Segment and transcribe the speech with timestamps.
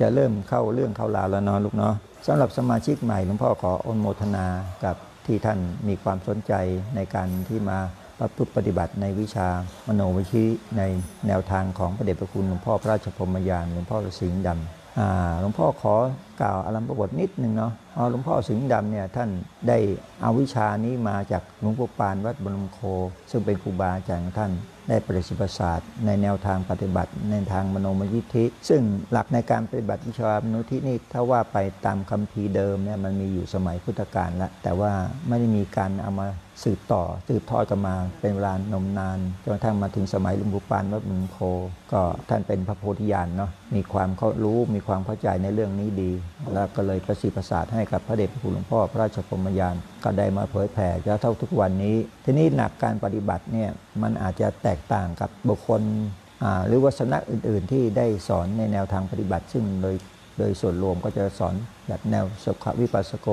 [0.00, 1.94] จะเริ่มเข้าเรื่องเข้าราวแล้วเนาะลูกเนาะ
[2.26, 4.46] สำหรับสมาชิกใหม่หลวงพ่อขออนโมทนา
[4.84, 5.58] กับที่ท่าน
[5.88, 6.52] มีความสนใจ
[6.96, 7.78] ในการที่มา
[8.18, 9.48] ประพฤติปฏิบัติในวิชา
[9.88, 10.44] มโนวิชิ
[10.78, 10.82] ใน
[11.26, 14.79] แนวทางของพระเดชพระคุณหลวงพ่อพระราชพรมยานหลวงพ่อฤาษีดำ
[15.40, 15.94] หลวงพ่อขอ
[16.40, 17.72] กล่าวอารัมพบทนิดหนึ่งเนาะ
[18.10, 19.30] หลวงพ่อสิงห์ดำเนี่ยท่าน
[19.68, 19.78] ได้
[20.22, 22.80] เอาวิชานี้มาจากหลวงปู่ปานวัดบรมโค
[23.30, 24.52] ซึ่งเป็นครูบาอาจารย์ของท่าน
[24.88, 34.92] ได้ประสิทธิประสาทในแนวทางปฏิบัติในทางมโนมยิทธิ ซึ่งหลักในการปฏิบัติวิชามโนทินี่ถ้าว่าไปตามคัมภีร์เดิมเนี่ยมันมีอยู่สมัยพุทธกาลล้วแต่ว่า
[35.28, 36.26] ไม่ได้มีการเอามา
[36.64, 41.38] สืบต่อสืบทอดกันมาเป็นเวลานมนานจนกระทั่งมาถึงสมัยหลุงปู่ปานวัดบุญโค
[41.92, 46.12] ก็ท่านเป็นพระโพธิญาณเนาะมีความเข้ารู้มีความเข้าใจในเรื่องนี้ดี
[46.54, 53.70] แล้วก็เลยประสิทธิประสาทให้กับพระเดชพระคุณหลวงพ่อพระราชพรมยานก็ได้มาเผยแผ่จนเท่าทุกวันนี้ ทีนี้หนักการปฏิบัติเนี่ย
[54.02, 55.82] มันอาจจะแตกต่างกับบุคคล
[56.66, 59.94] หรือว่าสนักอื่น ๆ ที่ได้สอนในแนวทางปฏิบัติ ซึ่งโดย
[60.40, 61.54] โดยส่วนรวมก็จะสอน
[61.88, 63.28] แบบแนวสุขวิปัสสโก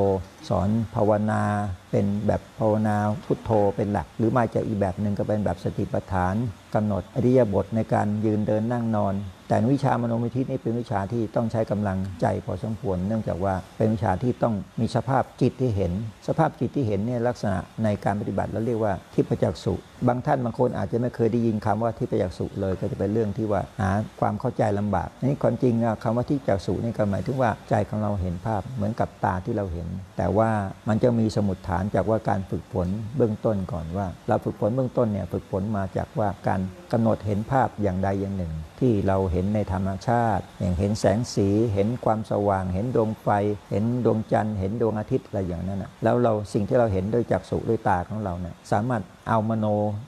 [0.50, 1.44] สอนภาวนา
[1.92, 6.36] เป็นแบบภาวนาพุทโธเป็นหลัก หรือไม่จะอีกแบบหนึ่งก็เป็นแบบสติปัฏฐาน
[6.76, 9.14] กำหนดอริยบทในการยืนเดินนั่งนอน
[9.48, 15.92] แต่วิชามโนมิทินี่เป็นวิชาที่ต้องใช้กำลังใจพอสมควร เนื่องจากว่าเป็นวิชาที่ต้องมีสภาพจิตที่เห็น
[16.28, 19.73] สภาพจิตที่เห็นเนี่ยลักษณะในการปฏิบัติเราเรียกว่าทิพจักษุ
[20.08, 23.89] บางท่านบางคนอาจจะไม่เคยได้ยินคำว่าทิพจักษุเลยก็จะเป็นเรื่องที่ว่าหา
[24.20, 30.50] ความเข้าใจลำบากนี่ความจริงนะคำว่าทิพจักษุนี่ก็หมายถึงว่าใจของเราเห็นภาพเหมือนกับตาที่เราเห็น แต่ว่า
[30.88, 36.61] มันจะมีสมุดฐานจากว่าการฝึกฝนเบื้องต้นก่อนว่า เราฝึกฝนเบื้องต้นเนี่ยฝึกฝนมาจากว่าการ
[36.92, 43.30] กำหนดเห็นภาพอย่างใดอย่างหนึ่ง ที่เราเห็นห็นในธรรมชาติ อย่างเห็นแสงสีเห็นความสว่าง เห็นดวงไฟ
[43.72, 49.66] เห็นดวงจันทร์เห็นดวงอาทิตย์อะไรอย่างนั้นนะแล้วเราสิ่งที่เราเห็นด้วยจักษุด้วยตาของเราเนี่ยสามารถเอามโน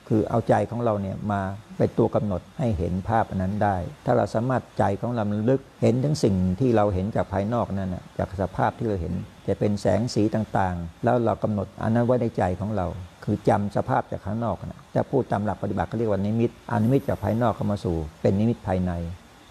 [0.09, 1.41] คือเอาใจของเราเนี่ยมา
[1.77, 9.13] เป็นตัวกำหนดให้เห็นภาพอันนั้นได้ ถ้าเราสามารถใจของเราลึกเห็นทั้งสิ่งที่เราเห็นจากภายนอกนั่นนะจากสภาพที่เราเห็น
[9.47, 12.87] จะเป็นแสงสีต่างๆ แล้วเรากำหนดอันนั้นไว้ในใจของเรา
[13.23, 18.91] คือจำสภาพจากข้างนอกนะแต่พูดตามหลักปฏิบัติก็เรียกว่านิมิตอานิมิตจากภายนอกเข้ามาสู่ เป็นนิมิตภายใน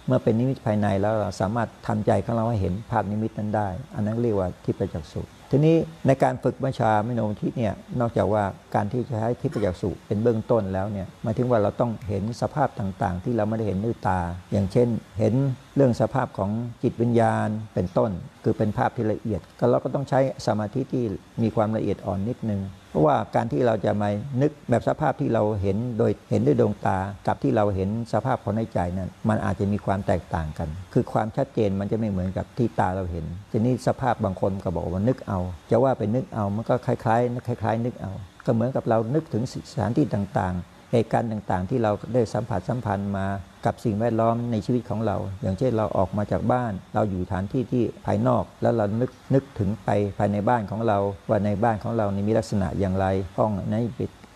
[0.08, 5.76] เมื่อเป็นนิมิตภายในแล้วเราสามารถทำใจของเราให้เห็นภาพนิมิตนั้นได้ อันนั้นเรียกว่าทิพยจักษุทีนี้
[6.06, 14.20] ในการฝึกบัญชาไมโนทิเนี่ยนอกจากว่าการที่จะใช้ทิพยจักษุเป็นเบื้องต้นแล้วเนี่ยหมายถึงว่าเราต้องเห็นสภาพต่างๆ ที่เราไม่ได้เห็นด้วยตา
[14.52, 14.88] อย่างเช่น
[15.18, 15.34] เห็น
[15.76, 16.50] เรื่องสภาพของ
[16.82, 18.10] จิตวิญญาณเป็นต้น
[18.44, 21.04] คือเป็นภาพที่ละเอียด ก็เราก็ต้องใช้สมาธิที่
[21.42, 22.60] มีความละเอียดอ่อนนิดนึง
[22.90, 24.08] เพราะว่าการที่เราจะมา
[24.42, 35.38] นึกแบบสภาพที่เราเห็นโดยเห็นด้วยดวงตา กับที่เราเห็นสภาพของในใจนั้น มันอาจจะมีความแตกต่างกัน คือความชัดเจนมันจะไม่เหมือนกับที่ตาเราเห็น ทีนี้สภาพบางคนก็บอกว่านึกเอา
[35.70, 38.12] จะว่าไปนึกเอามันก็คล้ายๆคล้าย ๆ นึกเอา
[38.46, 43.26] ก็เหมือนกับเรานึกถึงสถานที่ต่างๆเหตุการณ์ต่างๆ ที่เราได้สัมผัสสัมพันธ์มา
[43.66, 49.88] กับสิ่งแวดล้อมในชีวิตของเรา อย่างเช่นเราออกมาจากบ้าน เราอยู่ฐานที่ที่ภายนอก แล้วเรานึกนึกถึงไป
[50.18, 50.98] ภายในบ้านของเรา
[51.28, 53.74] ว่าในบ้านของเรานี่มีลักษณะอย่างไร ห้องไหน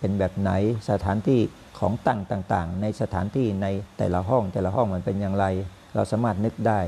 [0.00, 0.50] เป็นแบบไหน
[0.90, 1.40] สถานที่
[1.78, 3.66] ของตั้งต่างๆ ในสถานที่ใน
[3.98, 5.46] แต่ละห้องแต่ละห้องมันเป็นอย่างไร
[5.94, 6.80] เราสามารถนึกได้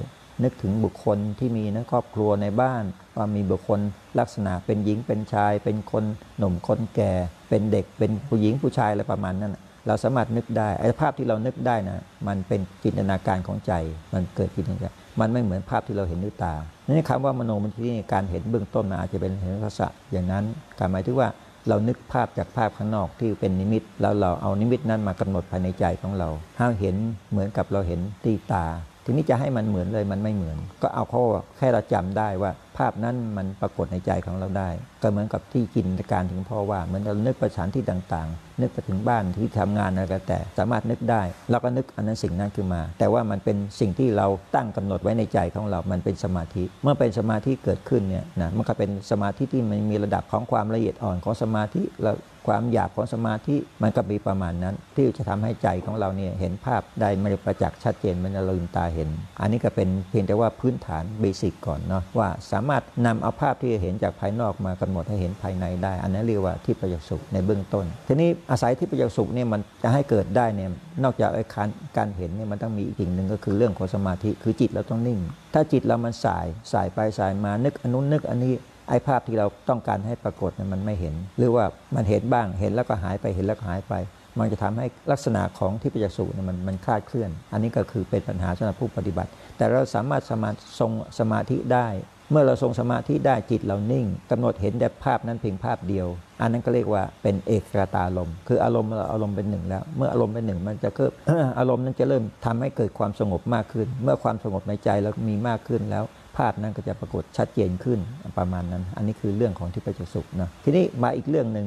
[0.43, 2.84] นึกถึงบุคคลที่มีในครอบครัวในบ้าน
[3.16, 3.81] ว่ามีบุคคล
[4.19, 6.05] ลักษณะเป็นหญิงเป็นชาย เป็นคน
[6.39, 7.12] หนุ่มคนแก่
[7.49, 9.56] เป็นเด็กเป็นผู้หญิงผู้ชายอะไรประมาณนั้น
[9.87, 13.72] เราสามารถนึกได้ไอ้ภาพที่เรานึกได้นะมันเป็นจินตนาการของใจ
[14.15, 16.55] มันเกิดจินตนาการมันไม่เหมือนภาพที่เราเห็นด้วยตา
[16.87, 20.45] นี่คำว่ามโนมยิทธิการเห็นเบื้องต้นมันอาจจะเป็นเห็นลักษณะอย่างนั้น
[20.78, 21.28] การหมายถึงว่า
[21.69, 26.28] เรานึกภาพจากภาพข้างนอกที่เป็นนิมิต แล้วเราเอานิมิตนั้นมากำหนดภายในใจของเรา
[26.59, 26.97] ห้าเห็น
[27.31, 28.66] เหมือนกับเราเห็นที่ตา
[29.05, 31.22] ทีนี้จะให้มันเหมือนเลยมันไม่เหมือน ก็เอาข้อ
[31.56, 34.71] แค่เราจำได้ว่า ภาพนั้นมันปรากฏในใจของเราได้
[35.03, 52.17] ก็เหมือนกับที่จินตการถึงพ่อว่าเหมือนเรานึกไปสานที่ต่างๆ นึกไปถึงบ้านที่ทำงานอะไรก็แต่ สามารถนึกได้เราก็นึกอันนั้นสิ่งนั้นขึ้นมา แต่ว่ามันเป็นสิ่งที่เราตั้งกำหนดไว้ในใจของเรา มันเป็นสมาธิ เมื่อเป็นสมาธิเกิดขึ้นเนี่ยนะมันก็เป็นสมาธิที่มันมีระดับของความละเอียดอ่อนของสมาธิแล้ว
[52.51, 59.09] ความอยากของสมาธิมันก็มีประมาณนั้น ที่จะทำให้ใจของเราเนี่ยเห็นภาพได้ไม่ประจักษ์ชัดเจนมันจะลืมตาเห็น
[59.41, 70.71] อันนี้ก็เป็นเพียงแต่ว่าพื้นฐานเบสิกก่อนเนาะว่าสาามารถนำเอาภาพที่เห็นจากภายนอกมากำหนดให้เห็นภายในได้ อันนั้นเรียกว่าที่ประจักษ์สุขในเบื้องต้น ทีนี้อาศัยที่ประจักษ์สุขเนี่ยมันจะให้เกิดได้เนี่ย
[71.05, 75.19] นอกจากไอ้การการเห็นเนี่ยมันต้องมีอีกสิ่งหนึ่งก็คือเรื่องของสมาธิคือจิตเราต้องนิ่ง
[75.55, 78.55] ถ้าจิตเรามันสายสายไปสายมานึกอนนู้นนึกอันนี้
[78.89, 81.65] ไอ้ภาพที่เราต้องการให้ปรากฏเนี่ยมันไม่เห็น หรือว่า
[81.95, 83.95] มันเห็นบ้างเห็นแล้วก็หายไปเห็นแล้วก็หายไป
[84.39, 91.89] มันจะทำให้ลักษณะของที่ปัจจสุเนี่ยมันมันคลาดเคลื่อน อันนี้ก็คือเป็นปัญหาสำหรับผู้ปฏิบัติ แต่เราสามารถสมาทรงสมาธิได้
[92.30, 96.06] เมื่อเราทรงสมาธิได้จิตเรานิ่งกำหนดเห็นแต่ภาพนั้นเพียงภาพเดียว
[96.41, 101.12] อันนั้นก็เรียกว่าเป็นเอกคตารมคืออารมณ์เราอารมณ์เป็นหนึ่งแล้ว เมื่ออารมณ์เป็นหนึ่งมันจะเกิด
[101.59, 106.04] อารมณ์นั้นจะเริ่มทำให้เกิดความสงบมากขึ้น เมื่อความสงบในใจเรามีมากขึ้นแล้ว
[106.36, 107.98] ภาพนั้นก็จะปรากฏชัดเจนขึ้น
[108.38, 111.66] ประมาณนั้น อันนี้คือเรื่องของที่ประจักสุขนะทีนี้มาอีกเรื่องหนึ่ง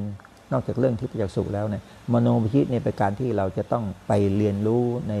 [0.52, 1.82] นอกจากเรื่องที่ประจักสุขแล้วเนี่ย
[2.12, 5.14] มโนวิชิตเนี่ยเป็นการที่เราจะต้องไปเรียนรู้ใน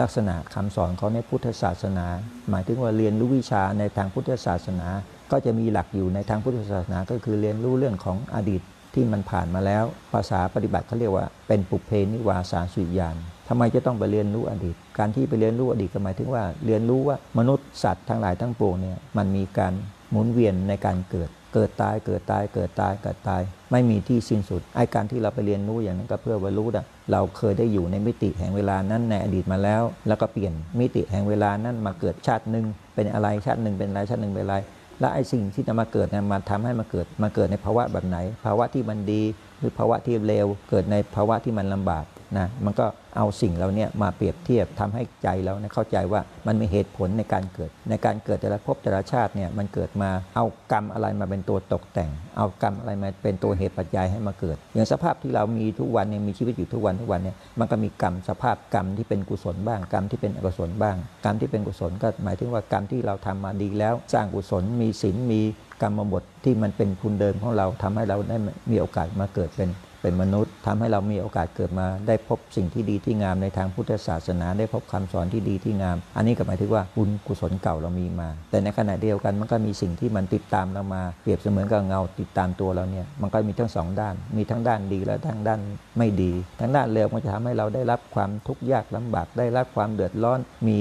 [0.00, 2.06] ลักษณะคำสอนเของในพุทธศาสนา
[2.50, 4.88] หมายถึงว่าเรียนรู้วิชาในทางพุทธศาสนา
[5.30, 8.62] ก็จะมีหลักอยู่ในทางพุทธศาสนา ก็คือเรียนรู้เรื่องของอดีต
[8.94, 13.16] ที่มันผ่านมาแล้ว ภาษาปฏิบัติเขาเรียกว่าเป็นปุเพนิวาสาสุญญาณ
[13.48, 19.72] ทำไมจะต้องไปเรียนรู้อดีต การที่ไปเรียนรู้อดีตก็หมายถึงว่า เรียนรู้ว่ามนุษย์สัตว์ทั้งหลายทั้งปวงเนี่ยมันมีการ
[20.10, 23.42] หมุนเวียนในการเกิด เกิดตายเกิดตายเกิดตายเกิดตาย
[23.72, 32.64] ไม่มีที่สิ้นสุดไอ้การที่เราไปเรียนรู้อย่างนั้นก็เพื่อว่ารู้นะ เราเคยได้อยู่ในมิติแห่งเวลานั้นในอดีตมาแล้ว แล้วก็เปลี่ยนมิติแห่งเวลานั้นมาเกิดชาติหนึ่ง
[32.94, 34.56] เป็นอะไรชาติหนึ่งเป็นอะไรชาติหนึ่งเป็นอะไร
[35.00, 39.22] และไอ้สิ่งที่จะมาเกิดนั้นมาทำให้มาเกิดมาเกิดในภาวะแบบไหน ภาวะที่มันดี
[39.58, 42.04] หรือภาวะที่เลวเกิดในภาวะที่มันลำบาก
[42.38, 42.86] นะมันก็
[43.16, 65.40] เอาสิ่งเราเนี่ยมาเปรียบเทียบทำให้ใจเราเนี่ยเข้าใจว่ามันมีเหตุผลในการเกิด ในการเกิดแต่ละภพแต่ละชาติเนี่ยมันเกิดมาเอากรรมอะไรมาเป็นตัวตกแต่ง เอากรรมอะไรมาเป็นตัวเหตุปัจจัยให้มาเกิด อย่างสภาพที่เรามีทุกวันเนี่ยมีชีวิตอยู่ทุกวันทุกวันเนี่ยมันก็มีกรรมสภาพกรรมที่เป็นกุศลบ้าง กรรมที่เป็นอกุศลบ้าง กรรมที่เป็นกุศลก็หมายถึงว่ากรรมที่เราทำมาดีแล้ว สร้างกุศลมีศีลมี
[65.82, 68.36] กรรมบทที่มันเป็นคุณเดิมของเราทำให้เราได้
[68.70, 69.68] มีโอกาสมาเกิดเป็น
[70.04, 85.60] เป็นมนุษย์ทำให้เรามีโอกาสเกิดมาได้พบสิ่งที่ดีที่งามในทางพุทธศาสนา ได้พบคำสอนที่ดีที่งาม อันนี้ก็หมายถึงว่าบุญกุศลเก่าเรามีมา แต่ในขณะเดียวกันมันก็มีสิ่งที่มันติดตามเรามาเปรียบเสมือนกับเงาติดตามตัวเราเนี่ยมันก็มีทั้งสองด้าน มีทั้งด้านดีและทั้งด้าน
[85.98, 90.80] ไม่ดีทั้งด้านเลวมันจะทำให้เราได้รับความทุกข์ยากลำบากได้รับความเดือดร้อนมี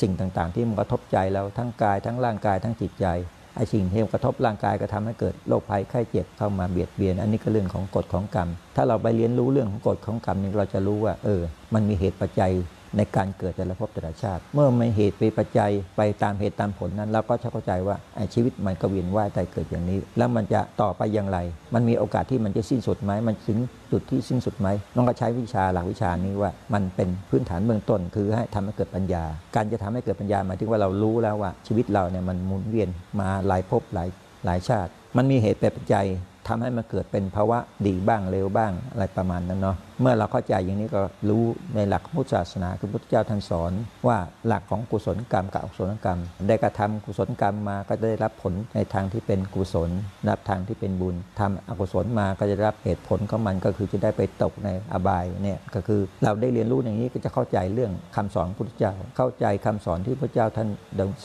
[0.00, 3.08] สิ่งต่างๆ ที่มันกระทบใจเราทั้งกายทั้งร่างกายทั้งจิตใจ
[3.56, 11.40] ไอ้สิ่งที่กระทบร่างกายก็ทำให้เกิดโรคภัยไข้เจ็บเข้ามาเบียดเบียน อันนี้ก็เรื่องของกฎของกรรม ถ้าเราไปเรียนรู้เรื่องของกฎของกรรมนี่เราจะรู้ว่า เออ
[11.74, 12.52] มันมีเหตุปัจจัย
[12.96, 17.96] ในการเกิดแต่ละภพแต่ละชาติ เมื่อไม่เหตุเป็นปัจจัยไปตามเหตุตามผลนั้นเราก็จะเข้าใจว่า
[18.34, 21.38] ชีวิตมันก็เวียนว่ายตายเกิดอย่างนี้ แล้วมันจะต่อไปอย่างไร
[21.74, 23.58] มันมีโอกาสที่มันจะสิ้นสุดไหมมันถึง
[23.92, 29.24] จุดที่สิ้นสุดไหมน้องก็ใช้วิชาหลักวิชานี้ว่ามันเป็นพื้นฐานเบื้องต้น คือให้ทำให้เกิดปัญญา
[29.56, 32.88] การจะทำให้เกิดปัญญาหมายถึงว่าเรารู้แล้วว่า ชีวิตเราเนี่ยมันหมุนเวียน
[33.20, 34.08] มาหลายภพหลาย
[34.44, 36.06] หลายชาติ มันมีเหตุเป็นปัจจัย
[36.48, 41.44] ทำให้มันเกิดเป็นภาวะดีบ้างเลวบ้างอะไรประมาณนั้นเนาะ เมื่อเราเข้าใจอย่างนี้ก็รู้
[41.76, 43.72] ในหลักพุทธศาสนาคือพุทธเจ้าท่านสอน
[44.06, 46.18] ว่าหลักของกุศลกรรมกับอกุศลกรรม
[46.48, 49.90] ได้กระทำกุศลกรรมมาก็ได้รับผลในทางที่เป็นกุศล
[50.28, 60.68] รับทางที่เป็นบุญทำอกุศลมาก็จะได้รับเหตุผลของมันก็คือจะได้ไปตกในอบายเนี่ยก็คือเราได้เรียนรู้อย่างนี้ก็จะเข้าใจเรื่องคำสอนพุทธเจ้า เข้าใจคำสอนที่พระเจ้าท่าน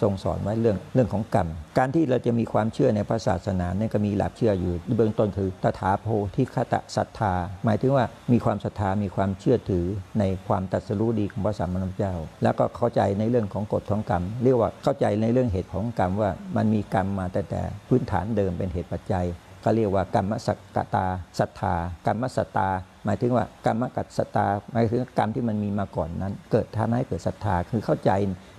[0.02, 7.34] ทรงสอนไว้เรื่องเรื่องของกรรม การที่เราจะมีความเชื่อในพระศาสนาเนี่ยก็มีหลักเชื่ออยู่เบื้องต้นคือตถาโพธิคตะศรัทธา
[7.66, 9.86] หมายถึงว่ามีความศรัทธามีความเชื่อถือ
[10.20, 12.14] ในความตรัสรู้ดีของพระสัมมาสัมพุทธเจ้า
[12.44, 19.26] แล้วก็เข้าใจในเรื่องของกฎของกรรม เรียกว่าเข้าใจในเรื่องเหตุของกรรมว่ามันมีกรรมมาแต่แต่พื้นฐานเดิมเป็นเหตุปัจจัย
[19.64, 21.06] ก็เรียกว่ากรรมสักกตา
[21.40, 21.76] ศรัทธา
[22.06, 22.70] กรรมสัตตา
[23.06, 28.12] หมายถึงว่ากรรมกัตสตาหมายถึงกรรมที่มันมีมาก่อนนั้น เกิดทำให้เกิดศรัทธาคือเข้าใจ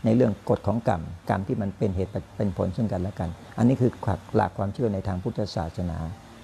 [0.04, 3.90] ในเรื่องกฎของกรรมกรรมที่มันเป็นเหตุเป็นผลซึ่งกันและกัน อันนี้คือ
[4.36, 5.98] หลักความเชื่อในทางพุทธศาสนา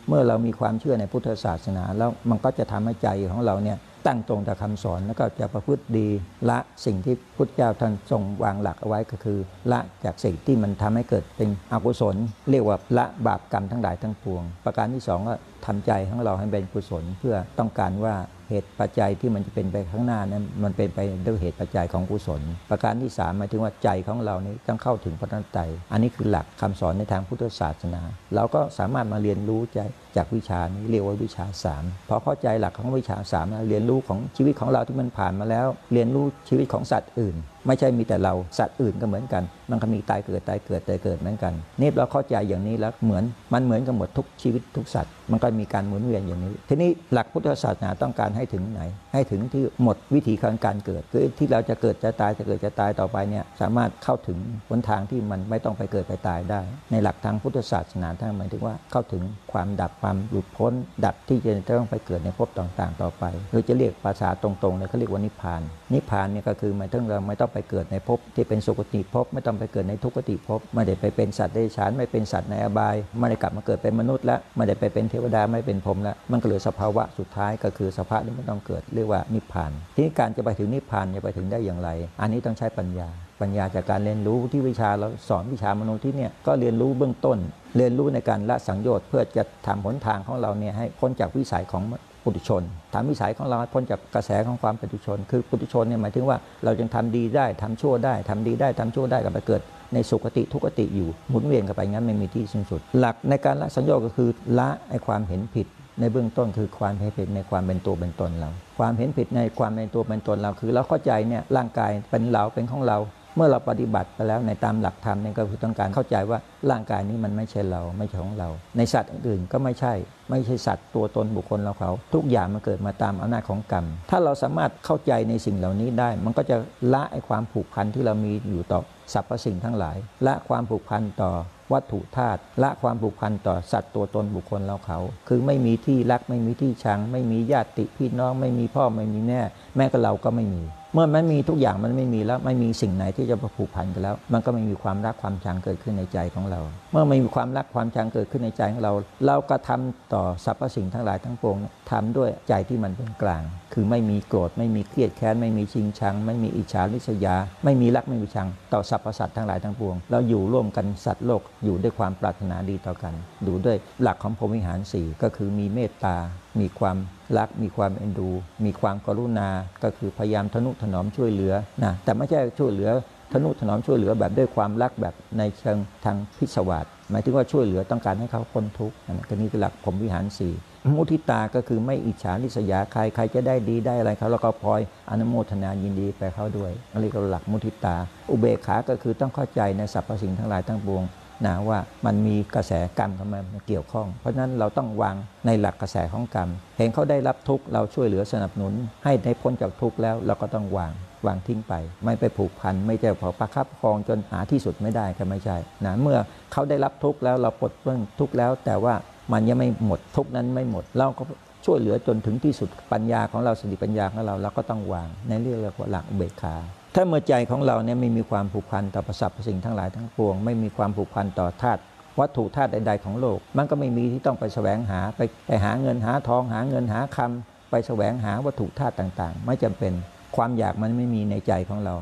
[0.08, 6.08] เมื่อเรามีความเชื่อในพุทธศาสนา แล้วมันก็จะทำให้ใจของเราเนี่ยตั้งตรงต่อคำสอนแล้วก็จะประพฤติดี
[6.50, 9.38] ละสิ่งที่พุทธเจ้าท่านทรงวางหลักเอาไว้ก็คือ
[9.72, 12.16] ละจากสิ่งที่มันทำให้เกิดเป็นอกุศล
[12.50, 15.34] เรียกว่าละบาปกรรมทั้งหลายทั้งปวง ประการที่สองก็
[15.66, 18.14] ทำใจของเราให้เป็นกุศลเพื่อต้องการว่า
[18.52, 25.58] เหตุปัจจัยที่มันจะเป็นไปข้างหน้านั้นมันเป็นไปด้วยเหตุปัจจัยของกุศล ประการที่3หมายถึงว่าใจของเรานี้ต้องเข้าถึงพระนัตไต
[25.92, 28.02] อันนี้คือหลักคำสอนในทางพุทธศาสนา
[28.34, 29.80] เราก็สามารถมาเรียนรู้ใจ
[30.16, 31.46] จากวิชานี้เรียกว่าวิชา
[31.78, 54.38] 3พอเข้าใจหลักของวิชา3แล้วเรียนรู้ของชีวิตของเราที่มันผ่านมาแล้ว เรียนรู้ชีวิตของสัตว์อื่น ไม่ใช่มีแต่เราสัตว์อื่นก็เหมือนกัน มันก็มีตายเกิดตายเกิดตายเกิดเหมือนกันนี่เราเข้าใจอย่างนี้แล้วเหมือนมันเหมือนกันหมดทุกชีวิตทุกสัตว์ มันก็มีการหมุนเวียนอย่างนี้ ทีนี้หลักพุทธศาสนาต้องการให้ถึงไหน ให้ถึงที่หมดวิธีการการเกิดคือที่เราจะเกิดจะตายจะเกิดจะตายต่อไปเนี่ยสามารถเข้าถึง
[54.68, 60.72] หนทางที่มันไม่ต้องไปเกิดไปตายได้ ในหลักทางพุทธศาสนาท่านหมายถึงว่าเข้าถึงความดับความหลุดพ้น
[61.04, 65.62] ดับที่จะต้องไปเกิดในภพต่างๆ ต่อไปหรือจะเรียกภาษาตรงๆเลยเขาเรียกว่านิพพาน
[65.94, 81.90] นิพพานเนี่ยก็คือหมายถึงเราไม่ต้องไปเกิดในภพที่เป็นสุคติภพไม่ต้องไปเกิดในทุกติภพไม่ได้ไปเป็นสัตว์เดรัจฉานไม่เป็นสัตว์ในอบาย ไม่ได้กลับมาเกิดเป็นมนุษย์แล้วไม่ได้ไปเป็นเทวดาไม่เป็นพรหมล้วมันก็เหลือสภาวะสุดท้ายก็คือสภาพที่ไม่ต้องเกิดเรียกว่านิพพาน ทีนี้การจะไปถึงนิพพานจะไปถึงได้อย่างไร
[82.20, 83.08] อันนี้ต้องใช้ปัญญา
[83.40, 87.38] ปัญญาจากการเรียนรู้ที่วิชาเราสอนวิชามนุษย์ที่เนี่ยก็เรียนรู้เบื้องต้น
[87.76, 91.82] เรียนรู้ในการละสังโยชน์เพื่อจะทำหนทางของเราเนี่ยให้พ้นจากวิสัยของ
[92.24, 92.62] ปุถุชน
[92.94, 99.60] ทำวิสัยของเราให้พ้นจากกระแสของความปุถุชน คือปุถุชนเนี่ยหมายถึงว่าเรายังทำดีได้ทำชั่วได้ทำดีได้ทำชั่วได้กับไปเกิด
[99.94, 105.66] ในสุคติทุกติอยู่หมุนเวียนกันไปงั้นไม่มีที่สิ้นสุด หลักในการละสัญญาก็คือละไอความเห็นผิด
[106.00, 112.98] ในเบื้องต้นคือความเห็นผิดในความเป็นตัวเป็นตนเรา ความเห็นผิดในความเป็นตัวเป็นตนเราคือเราเข้าใจเนี่ยร่างกายเป็นเราเป็นของเรา
[113.36, 116.38] เมื่อเราปฏิบัติไปแล้วในตามหลักธรรมนี่ก็คือต้องการเข้าใจว่า
[116.70, 119.92] ร่างกายนี้มันไม่ใช่เราไม่ใช่ของเรา ในสัตว์อื่นก็ไม่ใช่
[120.30, 126.56] ไม่ใช่สัตว์ตัวตนบุคคลเราเขา ทุกอย่างมันเกิดมาตามอำนาจของกรรม ถ้าเราสามารถเข้าใจในสิ่งเหล่านี้ได้ มันก็จะ
[126.94, 128.80] ละไอความผูกพันที่เรามีอยู่ต่อ
[129.12, 129.96] สรรพสิ่งทั้งหลาย
[130.26, 131.32] ละความผูกพันต่อ
[131.72, 134.98] วัตถุธาตุละความผูกพันต่อสัตว์ตัวตนบุคคลเราเขา
[135.28, 139.40] คือไม่มีที่รักไม่มีที่ชัง ไม่มีญาติพี่น้อง ไม่มีพ่อไม่มีแม่
[139.76, 140.62] แม่กับเราก็ไม่มี
[140.94, 146.60] เมื่อมันมีทุกอย่างมันไม่มีแล้วไม่มีสิ่งไหนที่จะมาผูกพันกันแล้ว มันก็ไม่มีความรักความชังเกิดขึ้นในใจของเรา
[146.92, 148.92] เมื่อไม่มีความรักความชังเกิดขึ้นในใจของเรา
[149.26, 151.56] เราก็ทำต่อสรรพสิ่งทั้งหลายทั้งปวง
[151.90, 153.42] ทำด้วยใจที่มันเป็นกลาง
[153.74, 163.14] คือไม่มีโกรธไม่มีเครียดแค้นไม่มีชิงชัง ไม่มีอิจฉาริษยา ไม่มีรักไม่มีชัง ต่อสรรพสัตว์ทั้งหลายทั้งปวง เราอยู่ร่วมกันสัตว์โลกอยู่ด้วยความปรารถนาดีต่อกัน
[163.46, 166.16] ดูด้วยหลักของพรหมวิหารสี่ก็คือมีเมตตา
[166.60, 166.96] มีความ
[167.38, 168.30] รักมีความเอ็นดู
[168.64, 169.48] มีความกรุณา
[169.82, 172.90] ก็คือพยายามทนุถนอมช่วยเหลือนะแต่ไม่ใช่ช่วยเหลือ
[173.32, 180.54] ทนุถนอมช่วยเหลือแบบด้วยความรักแบบในเชิงทางพิศวาสหมายถึงว่าช่วยเหลือต้องการให้เขาพ้นทุกข์อันนั้นก็นี่คือหลักผมวิหารสี่
[180.96, 187.96] มุทิตาก็คือไม่อิจฉาริษยาใครใครจะได้ดีได้อะไรเขาแล้วก็พลอยอนุโมทนายินดีไปเขาด้วยอันนี้ก็หลักมุทิตา
[188.30, 191.02] อุเบกขาก็คือต้องเข้าใจในสรรพสิ่งทั้งหลายทั้งปวง
[191.46, 200.92] นะว่ามันมีกระแสกรรมเข้ามาเกี่ยวข้อง เพราะฉะนั้นเราต้องวางในหลักกระแสของกรรม เห็นเขาได้รับทุกข์เราช่วยเหลือสนับสนุน ให้ได้พ้นจากทุกข์แล้วเราก็ต้องวาง
[201.26, 206.18] วางทิ้งไป ไม่ไปผูกพัน ไม่จะพอประคับประคองจนหาที่สุดไม่ได้ก็ไม่ใช่นะเมื่อ
[206.52, 208.94] เขาได้รับทุกข์แล้วเราปลดเปลื้องทุกข์แล้ว แต่ว่า
[209.32, 211.22] มันยังไม่หมดทุกข์นั้นไม่หมดเราก็
[211.64, 216.54] ช่วยเหลือจนถึงที่สุดปัญญาของเราสติปัญญาของเราเราก็ต้องวาง ในเรื่องเรียกว่าหลักเบกขา
[216.94, 221.80] ถ้าเมื่อใจของเราเนี่ยไม่มีความผูกพันต่อประสับประสิ่งทั้งหลายทั้งปวง ไม่มีความผูกพันต่อธาตุ
[222.20, 229.92] วัตถุธาตุใด ๆ ของโลก มันก็ไม่มีที่ต้องไปแสวงหาไปไปหาเงินหาทองหาเงินหาคำไปแสวงหาวัตถุธาตุต่างๆ ไม่จำเป็น
[230.36, 231.94] ความอยากมันไม่มีในใจของเรา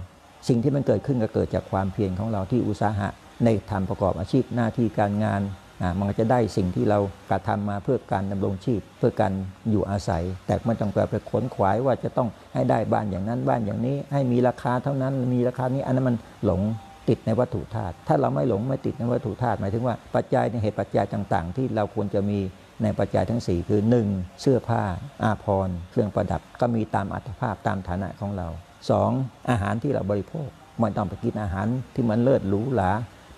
[0.49, 3.09] สิ่งที่มันเกิดขึ้นก็เกิดจากความเพียรของเราที่อุตสาหะ
[3.45, 5.41] ในทำประกอบอาชีพหน้าที่การงาน
[5.99, 6.99] มันก็จะได้สิ่งที่เรา
[7.31, 9.33] กระทำมาเพื่อการดำรงชีพ เพื่อการ
[9.71, 16.61] อยู่อาศัย แต่ไม่ต้องไปขนขวายว่าจะต้องให้ได้บ้านอย่างนั้นบ้านอย่างนี้ ให้มีราคาเท่านั้นมีราคานี้อันนั้นมันหลง
[17.09, 22.39] ติดในวัตถุธาตุถ้าเราไม่หลงไม่ติดในวัตถุธาตุหมายถึงว่าปัจจัยในเหตุปัจจัยต่าง ๆ ที่เราควรจะมี
[22.83, 24.41] ในปัจจัยทั้ง 4 คือ 1.
[24.41, 24.83] เสื้อผ้า
[25.25, 28.49] อาภรณ์เครื่องประดับก็มีตามอัตภาพตามฐานะของเรา
[28.99, 29.51] 2.
[29.51, 32.91] อาหารที่เราบริโภคไม่ต้องไปกินอาหารที่มันเลิศหรูหรา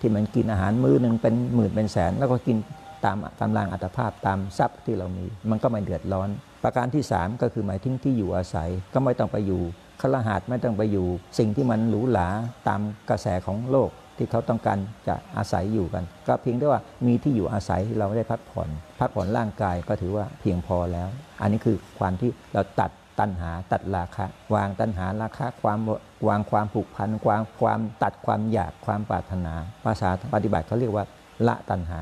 [0.03, 2.57] ที่มันกินอาหารมื้อหนึ่งเป็นหมื่นเป็นแสน แล้วก็กิน
[3.05, 6.29] ตามกำลังอัตภาพตามทรัพย์ที่เรามี มันก็ไม่เดือดร้อน
[6.63, 9.61] ประการที่ 3 ก็คือหมายถึงที่อยู่อาศัยก็ไม่ต้องไปอยู่
[10.01, 11.07] คฤหาสไม่ต้องไปอยู่
[11.39, 12.27] สิ่งที่มันหรูหรา
[12.67, 18.69] ตามกระแสของโลกที่เขาต้องการจะอาศัยอยู่กัน ก็เพียงได้ว่ามีที่อยู่อาศัยที่เราได้พักผ่อน
[18.99, 21.09] พักผ่อนร่างกายก็ถือว่าเพียงพอแล้ว
[21.41, 25.79] อันนี้คือความที่เราตัด ตัณหาตัดราคะ วางตัณหาราคะความ
[26.27, 29.53] วางความผูกพันความความตัดความอยากความปรารถนา
[29.83, 31.05] ภาษาปฏิบัติเขาเรียกว่า
[31.47, 32.01] ละตัณหา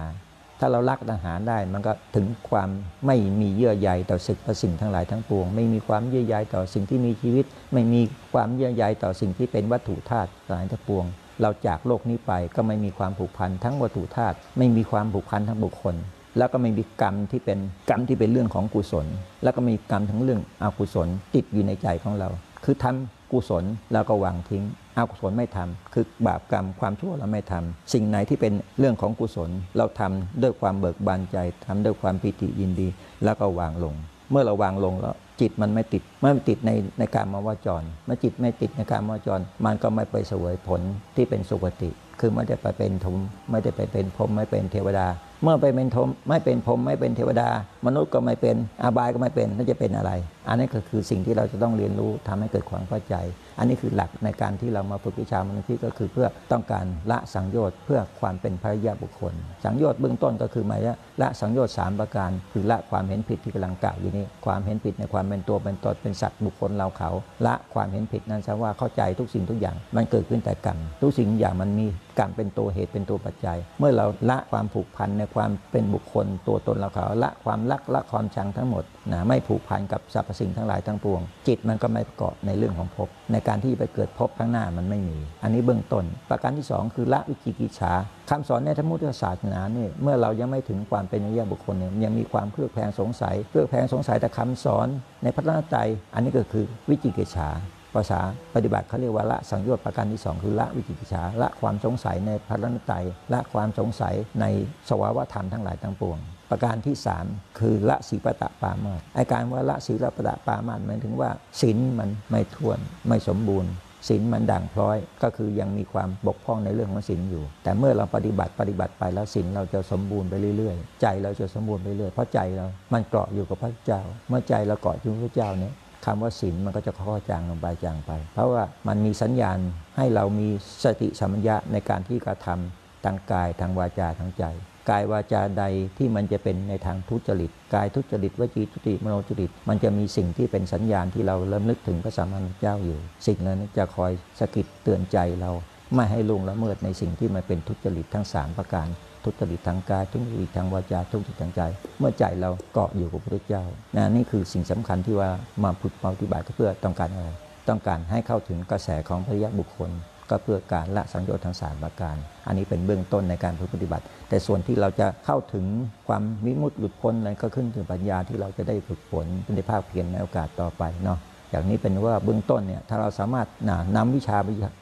[0.60, 2.70] ถ้าเราลักตัณหาได้มันก็ถึงความ
[3.06, 8.02] ไม่มีเยื่อใยต่อสิ่งสิ่งทั้งหลายทั้งปวง ไม่มีความเยื่อใยต่อสิ่งที่มีชีวิต ไม่มี
[8.34, 11.06] ความเยื่อใยต่อสิ่งที่เป็นวัตถุธาตุทั้งหลายทั้งปวง
[11.42, 15.96] เราจากโลกนี้ไปก็ไม่มีความผูกพันทั้งวัตถุธาตุไม่มีความผูกพันทั้งบุคคล
[16.38, 17.60] แล้วก็ไม่มีกรรมที่เป็น
[17.90, 19.06] กรรมที่เป็นเรื่องของกุศล
[19.44, 22.30] แล้วก็มีกรรมทั้งเรื่องอกุศลติดอยู่ในใจของเรา
[22.66, 24.64] คือทำกุศลแล้วก็วางทิ้ง
[24.98, 32.88] อกุศลไม่ทำคือบาปกรรมความชั่วเราไม่ทำสิ่งไหนที่เป็นเรื่องของกุศล เราทำด้วยความเบิกบานใจทำด้วยความปิติยินดี
[33.24, 33.94] แล้วก็วางลง
[34.32, 40.82] เมื่อเราวางลงแล้วจิตมันไม่ติดเมื่อไม่ติดในในการมาวจร เมื่อจิตไม่ติดในการมาวจร มันก็ไม่ไปเสวยผล
[41.16, 43.16] ที่เป็นสุคติ คือไม่ได้ไปเป็นธม
[43.52, 45.08] ไม่ได้ไปเป็นพรหมไม่เป็นเทวดา
[45.44, 47.50] เมื่อไปเป็นทมไม่เป็นพรหมไม่เป็นเทวดา
[47.86, 50.12] มนุษย์ก็ไม่เป็นอาบายก็ไม่เป็นนั่นจะเป็นอะไร
[50.48, 53.16] อันนี้ก็คือสิ่งที่เราจะต้องเรียนรู้ทำให้เกิดความเข้าใจ
[53.60, 59.34] อันนี้คือหลักในการที่เรามาฝึกวิชามนุษย์ก็คือเพื่อต้องการละสังโยชน์เพื่อความเป็นพระยาบุคคล
[59.66, 60.82] สังโยชน์เบื้องต้นก็คือหมาย
[61.22, 67.10] ละสังโยชน์สามประการ คือละความเห็นผิดที่กำลังกล่าวอยู่นี้ ความเห็นผิดในความเป็นตัวเป็นตนเป็นสัตว์บุคคลเราเขา
[67.46, 71.86] ละความเห็นผิดนั้นซะว่าเข้าใจทุกสิ่งทุกอย่าง มันเกิดขึ้นแต่กรรมทุกสิ่งอย่างมันมี
[72.20, 87.94] กรรมเป็นตัวเหตุเป็นตัวปัจจัย เมื่อเราละความผูกพันในความเป็นบุคคลตัวตนเราเขาละความรักละความชังทั้งหมดนะไม่ผูกพันกับสรรพสิ่งทั้งหลายทั้งปวง จิตมันก็ไม่ประกอบในเรื่องของภพในการที่ไปเกิดภพข้างหน้ามันไม่มี อันนี้เบื้องต้น ประการที่สองคือละวิจิกิจฉา
[88.30, 94.88] คำสอนในธรรมุทธศาสนาเนี่ยเมื่อเรายังไม่ถึงความเป็นอริยบุคคลเนี่ยยังมีความเครือบแคลงสงสัยเครือบแคลงสงสัยแต่คำสอน
[95.24, 97.50] ในพระรัตนตรัยอันนี้ก็คือวิจิกิจฉา
[97.96, 98.20] ภาษา
[98.56, 104.46] ปฏิบัติเขาเรียกว่าละสังโยชน์ประการที่2คือละวิจิกิจฉาละความสงสัยในพระรัตนตรัยละความสงสัยใน
[104.90, 106.18] สวาวธรรมทั้งหลายทั้งปวง
[106.52, 106.96] ประการที่
[107.28, 111.30] 3 คือละศีลปตะปามาสไอการว่าละศีลปตะปามาสหมายถึงว่า
[111.62, 113.72] ศีลมันไม่ท้วนไม่สมบูรณ์
[114.10, 125.74] ศีลมันด่างพร้อยก็คือยังมีความบกพร่องในเรื่องของศีลอยู่ แต่เมื่อเราปฏิบัติปฏิบัติไปแล้วศีลเราจะสมบูรณ์ไปเรื่อยๆ ใจเราจะสมบูรณ์ไปเรื่อยเพราะใจเรา มันเกาะอยู่กับพระเจ้า เมื่อใจเราเกาะอยู่กับพระเจ้าเนี่ย
[126.06, 129.58] คำว่าศีลมันก็จะค่อยๆจางลงไปจางไป เพราะว่ามันมีสัญญาณ
[129.98, 130.48] ให้เรามี
[130.84, 134.46] สติสัมปัญญะในการที่กระทำทางกายทางวาจาทางใจ
[134.90, 135.64] กายวาจาใด
[135.98, 145.52] ที่มันจะเป็นในทางทุจริต กายทุจริตวจีทุจริตมโนทุจริต มันจะมีสิ่งที่เป็นสัญญาณที่เราเริ่มนึกถึงพระสัมมาสัมพุทธเจ้าอยู่ สิ่งนั้นจะคอยสะกิดเตือนใจเรา
[145.96, 148.88] ไม่ให้ลงละเมิดในสิ่งที่มันเป็นทุจริตทั้งสามประการ
[149.24, 151.62] ทุจริตทางกายทุจริตทางวาจาทุจริตทางใจ
[152.00, 153.64] เมื่อใจเราเกาะอยู่กับพระพุทธเจ้า
[153.96, 155.30] นะนี่คือสิ่งสำคัญที่ว่า
[155.64, 157.30] มาฝึกมาปฏิบัติก็เพื่อต้องการอะไร
[157.70, 159.92] ต้องการให้เข้าถึงกระแสของพระยะบุคคล
[160.30, 162.16] ก็เพื่อการละสังโยชน์ทั้งสามประการ
[162.48, 165.66] อันนี้เป็นเบื้องต้นในการปฏิบัติ แต่ส่วนที่เราจะเข้าถึง
[166.08, 171.20] ความวิมุติหลุดพ้นนั้นก็ขึ้นถึงปัญญาที่เราจะได้ฝึกฝนเป็นภาคเพียรในโอกาสต่อไปเนาะ
[171.52, 173.48] อย่างนี้เป็นว่าเบื้องต้นเนี่ยถ้าเราสามารถ
[173.96, 174.38] นำวิชา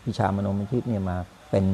[0.08, 1.18] วิชามโนมยิตเนี่ยมา
[1.52, 1.66] เป็น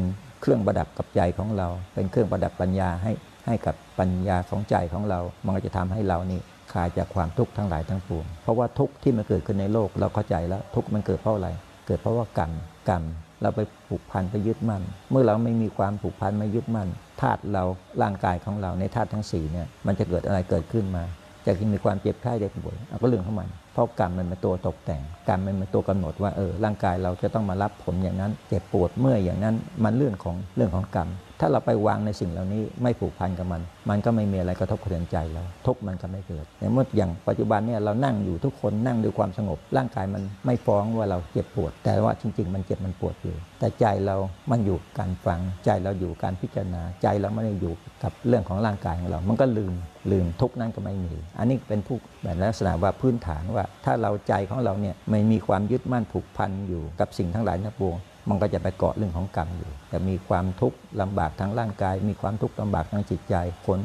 [0.45, 3.11] เครื่องประดับกับใจของเรา เป็นเครื่องประดับปัญญาให้
[3.47, 6.39] ให้กับปัญญาของใจของเรา มันก็จะทำให้เรานี่
[6.73, 11.49] คลายจากความทุกข์ทั้งหลายทั้งปวง เพราะว่าทุกข์ที่มันเกิดขึ้นในโลกเราเข้าใจแล้วทุกข์มันเกิดเพราะอะไร
[11.87, 12.51] เกิดเพราะว่ากรรม
[12.89, 13.03] กรรม
[13.41, 16.89] เราไปผูกพันไปยึดมั่น เมื่อเราไม่มีความผูกพันไม่ยึดมั่น
[17.21, 17.63] ธาตุเรา
[18.01, 21.03] ร่างกายของเราในธาตุทั้งสี่เนี่ยมันจะเกิดอะไรเกิดขึ้นมา
[21.45, 44.15] จะมีความเจ็บไข้ได้ป่วยเอาก็เรื่องของมัน เพราะกรรมมันเป็นตัวตกแต่ง กรรมมันเป็นตัวกำหนดว่าเออร่างกายเราจะต้องมารับผลอย่างนั้น เจ็บปวดเมื่อยอย่างนั้น มันเรื่องของเรื่องของกรรม ถ้าเราไปวางในสิ่งเหล่านี้ไม่ผูกพันกับมัน มันก็ไม่มีอะไรกระทบกระเทือนใจเราทุกข์มันก็ไม่เกิดแต่เมื่ออย่างปัจจุบันเนี่ยเรานั่งอยู่ทุกคนนั่งด้วยความสงบ ร่างกายมันไม่ฟ้องว่าเราเจ็บปวด แต่ว่าจริง ๆ มันเจ็บมันปวดอยู่ แต่ใจเรา
[44.51, 49.73] มันอยู่การฟัง ใจเราอยู่การพิจารณา ใจเราไม่ได้อยู่กับเรื่องของร่างกายของเรา มันก็ลืม
[50.11, 57.97] ลืมทุกข์นั้นก็ไม่มี อันนี้เป็นผู้แบบลักษณะว่าพื้นฐานว่า ถ้าเราใจของเราเนี่ยไม่มีความยึดมั่นผูกพันอยู่กับสิ่งทั้งหลายทั้งปวง
[58.29, 63.35] มันก็จะไปเกาะเรื่องของกรรมอยู่จะมีความทุกข์ลำบากทางร่างกาย มีความทุกข์ลำบากทางจิตใจ
[63.67, 63.79] คน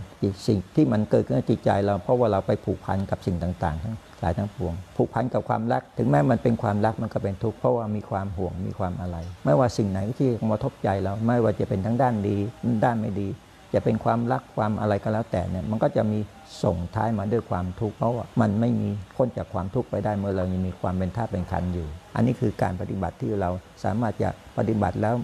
[0.47, 12.37] สิ่งที่มันเกิดขึ้นในจิตใจเราเพราะว่าเราไปผูกพันกับสิ่งต่าง ๆ ทั้งหลายทั้งปวง ผูกพันกับความรัก ถึงแม้มันเป็นความรักมันก็เป็นทุกข์เพราะว่ามีความห่วงมีความอะไร ไม่ว่าสิ่งไหนที่มาทบใจเราไม่ว่าจะเป็นทั้งด้านดี
[12.85, 13.29] ด้านไม่ดี
[13.75, 16.19] จะเป็นความรักความอะไรก็แล้วแต่เนี่ยมันก็จะมี
[16.65, 23.51] ส่งท้ายมาด้วยความทุกข์เพราะว่ามันไม่มีพ้นจากความทุกข์ไปได้เมื่อเรายังมีความเป็นท่าตุเป็นขันอยู่ อันนี้คือการปฏิบัติที่เรา
[23.85, 24.29] สามารถจะ
[24.59, 25.15] ปฏิบัติแล้ว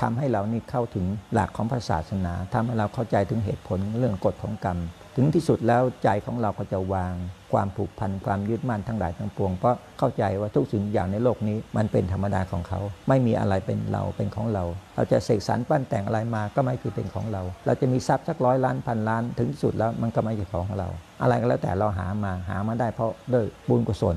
[0.00, 4.78] ทำให้เรานี่เข้าถึงหลักของพระศาสนาทำให้เราเข้าใจถึงเหตุผลเรื่องกฎของกรรม
[5.16, 7.14] ถึงที่สุดแล้วใจของเราก็จะวาง
[7.52, 14.64] ความผูกพันความยึดมั่นทั้งหลายทั้งปวง เพราะเข้าใจว่าทุกสิ่งอย่างในโลกนี้มันเป็นธรรมดาของเขา ไม่มีอะไรเป็นเราเป็นของเรา
[14.96, 20.88] เราจะเสกสรรปั้นแต่งอะไรมาก็ไม่คือเป็นของเรา เราจะมีทรัพย์สักร้อยล้านพันล้านถึงสุดแล้วมันก็ไม่ใช่ของเรา
[21.22, 24.16] อะไรก็แล้วแต่เราหามาหามาได้เพราะด้วยบุญกุศล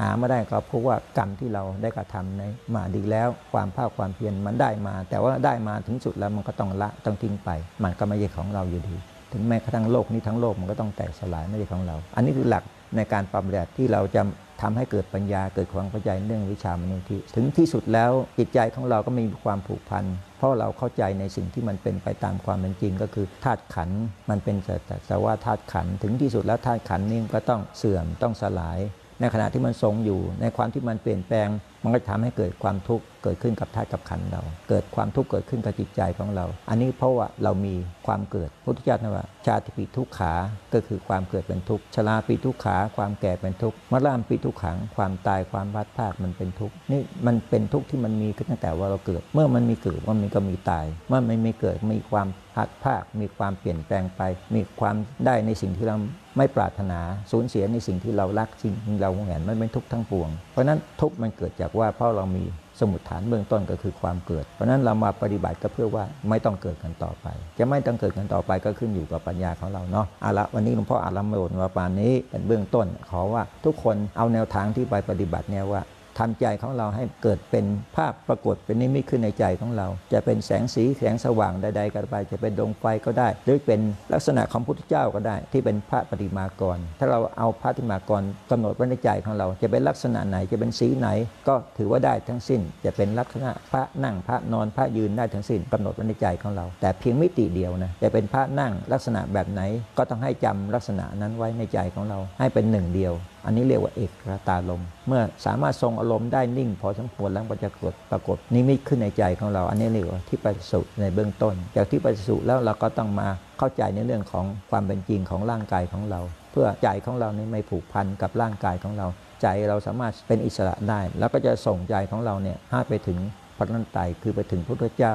[0.00, 2.42] หามาได้ก็เพราะว่ากรรมที่เราได้กระทำใน
[2.74, 7.50] มาดีแล้ว ความภาคความเพียรมันได้มา แต่ว่าได้มาถึงสุดแล้วมันก็ต้องละต้องทิ้งไป
[7.84, 8.96] มันก็ไม่ใช่ของเราอยู่ดี
[9.32, 12.64] ถึงแม้กระทั่งโลกนี้ทั้งโลกมันก็ต้องแตกสลายไม่ใช่ของเรา อันนี้คือหลัก
[12.96, 14.22] ในการปรับแบบที่เราจะ
[14.62, 20.04] ทำให้เกิดปัญญาเกิดความเข้าใจเรื่องวิชามนุษย์ถึงที่สุดแล้วจิตใจของเราก็มีความผูกพัน
[20.38, 23.90] เพราะเราเข้าใจในสิ่งที่มันเป็นไปตามความเป็นจริง ก็คือธาตุขัน
[24.30, 24.76] มันเป็นแต่
[25.08, 28.78] แต่ว่าธาตุขันถึงที่สุดแล้วธาตุขันนี่ก็ต้องเสื่อมต้องสลาย
[29.20, 31.48] ในขณะที่มันทรงอยู่ ในความที่มันเปลี่ยนแปลง
[31.84, 37.74] มันก็ทำให้เกิดความทุกข์เกิดขึ้นกับธาตุกับขันเรา เกิดความทุกข์เกิดขึ้นกับจิตใจของเรา อันนี้เพราะว่าเรามี
[38.06, 40.32] ความเกิดพุทธเจ้านะว่า ชาติปีทุกขา
[40.72, 54.22] ก็คือความเกิดเป็นทุกข์ชราปีทุกขาความแก่เป็นทุกข์มรณะปีทุกขัง ความตายความพัดพลาดมันเป็นทุกข์นี่มันเป็นทุกข์ที่มันมีขึ้นตั้งแต่ว่าเราเกิด เมื่อมันมีเกิดว่ามันก็มีตาย เมื่อมันไม่เกิดมีความพัดภาค มีความเปลี่ยนแปลงไป
[54.54, 54.94] มีความ
[55.26, 55.96] ได้ในสิ่งที่เรา
[56.40, 57.00] ไม่ปรารถนา
[57.32, 62.44] สูญเสียในสิ่งที่เรารักสิ่งที่เราหวงแหนมันเป็นทุกข์ทั้งปวง เพราะนั้นทุกข์มันเกิดจากว่าเพราะเรามี
[62.80, 67.26] สมุดฐานเบื้องต้นก็คือความเกิด เพราะนั้นเรามาปฏิบัติก็เพื่อว่าไม่ต้องเกิดกันต่อไป
[67.58, 75.82] จะไม่ต้องเกิดกันต่อไปก็ขึ้นอยู่กับปัญญาของเราเนาะเอาละวันนี้หลวงพ่ออารัมโมนมาปานนี้เป็นเบื้องต้น ขอว่าทุกคนเอาแนวทางที่ไปปฏิบัติเนี่ยว่า
[76.20, 77.64] ทำใจของเราให้เกิดเป็น
[77.96, 83.80] ภาพปรากฏเป็นนิมิตขึ้นในใจของเรา จะเป็นแสงสีแสงสว่างใดๆก็ไป จะเป็นดวงไฟก็ได้ หรือเป็น
[84.12, 91.08] ลักษณะของพุทธเจ้าก็ได้ ที่เป็นพระปฏิมากร ถ้าเราเอาพระปฏิมากรกำหนดไว้ในใจของเรา จะเป็นลักษณะไหนจะเป็นสีไหน
[91.48, 99.62] ก็ถือว่าได้ทั้งสิ้น จะเป็นลักษณะพระนั่งพระนอนพระยืนได้ทั้งสิ้นกำหนดไว้ในใจของเรา แต่เพียงมิติเดียวนะจะเป็นพระนั่งลักษณะแบบไหน
[99.98, 116.20] ก็ต้องให้จำลักษณะนั้นไว้ในใจของเรา ให้เป็นหนึ่งเดียวอันนี้เรียกว่าเอกคตาลม เมื่อสามารถทรงอารมณ์ได้นิ่ง พอสมควรแล้วก็จะเกิดปรากฏนิมิตขึ้นในใจของเรา อันนี้เรียกว่าที่ปฏิสุในเบื้องต้น จากที่ปฏิสุแล้วเราก็ต้องมาเข้าใจในเรื่องของความเป็นจริงของร่างกายของเรา
[116.52, 119.06] เพื่อใจของเรานี่ไม่ผูกพันกับร่างกายของเรา
[119.42, 123.18] ใจเราสามารถเป็นอิสระได้ แล้วก็จะส่งใจของเราเนี่ยให้ไปถึง
[123.56, 125.14] พระนันไตคือไปถึงพระพุทธเจ้า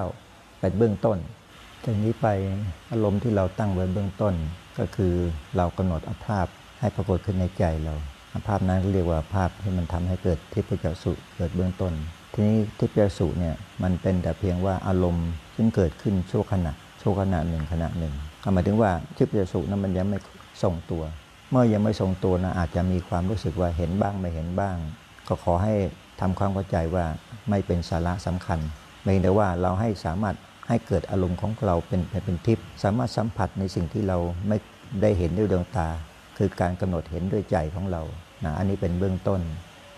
[0.60, 1.18] เป็นเบื้องต้น
[1.86, 2.28] จากนี้ไป
[2.92, 4.34] อารมณ์ที่เราตั้งไว้เบื้องต้น
[4.80, 5.14] ก็คือ
[5.58, 6.48] เรากำหนดอภาพ
[6.80, 7.96] ให้ปรากฏขึ้นในใจเรา
[8.48, 11.94] ภาพนั้นเรียกว่าภาพที่มันทำให้เกิดทิพยจักษุเกิดเบื้องต้น
[12.34, 18.14] ทีนี้ทิพยจักษุเนี่ยมันเป็นแต่เพียงว่าอารมณ์ซึ่งเกิดขึ้นชั่วขณะชั่วขณะหนึ่งขณะหนึ่ง
[18.54, 20.20] หมายถึงว่าทิพยจักษุนั้นมันยังไม่
[20.64, 21.04] ทรงตัว
[21.52, 24.76] เมื่อยังไม่ทรงตัวนะอาจจะมีความรู้สึกว่าเห็นบ้างไม่เห็นบ้าง
[25.28, 25.74] ก็ขอให้
[26.22, 27.06] ทำความเข้าใจว่า
[27.50, 28.60] ไม่เป็นสาระสำคัญ
[29.04, 30.36] เพียงแต่ว่าเราให้สามารถ
[30.70, 34.18] ให้เกิดอารมณ์ของเราเป็นเป็นทิพย์สามารถสัมผัสในสิ่งที่เรา
[34.48, 34.58] ไม่
[35.02, 35.88] ได้เห็นด้วยดวงตา
[36.38, 38.02] คือการกำหนดเห็นด้วยใจของเรา
[38.44, 39.42] นะอันนี้เป็นเบื้องต้น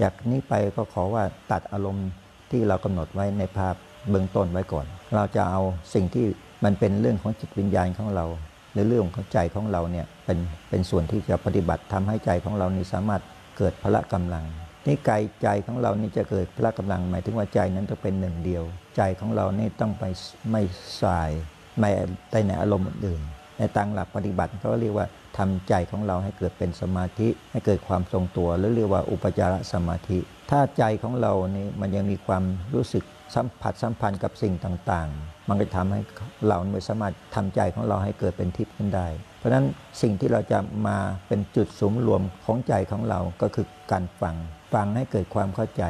[0.01, 2.09] จากนี้ไปก็ขอว่าตัดอารมณ์
[2.51, 3.75] ที่เรากำหนดไว้ในภาพ
[4.09, 5.61] เบื้องต้นไว้ก่อน เราจะเอา
[5.93, 6.25] สิ่งที่
[6.63, 8.25] มันเป็นเรื่องของจิตวิญญาณของเรา
[8.73, 13.21] หรือเรื่องของใจของเราเนี่ยเป็นเป็นส่วนที่จะปฏิบัติทำให้ใจของเรานี่สามารถ
[13.57, 14.45] เกิดพละกำลัง
[14.87, 18.63] นี่กายใจของเรานี่จะเกิดพละกำลังหมายถึงว่าใจนั้นต้องเป็นหนึ่งเดียว
[18.97, 20.03] ใจของเรานี่ต้องไป
[20.51, 20.61] ไม่
[21.01, 21.31] สาย
[21.79, 21.89] ไม่
[22.31, 23.21] ไปในอารมณ์อื่น
[23.57, 30.19] ในทางหลักปฏิบัติเขาเรียกว่า ทำใจของเราให้เกิดเป็นสมาธิ ให้เกิดความทรงตัวหรือเรียกว่าอุปจารสมาธิ
[30.51, 33.03] ถ้าใจของเรานี่มันยังมีความรู้สึก
[33.35, 36.01] สัมผัสสัมพันธ์กับสิ่งต่างๆ มันก็ทำให้
[36.47, 39.65] เราไม่สามารถทำใจของเราให้เกิดเป็นทิพย์ขึ้นได้ เพราะฉะนั้น
[40.01, 40.97] สิ่งที่เราจะมา
[41.27, 44.35] เป็นจุดสูงรวมของใจของเราก็คือการฟัง
[44.73, 45.83] ฟังให้เกิดความเข้าใจ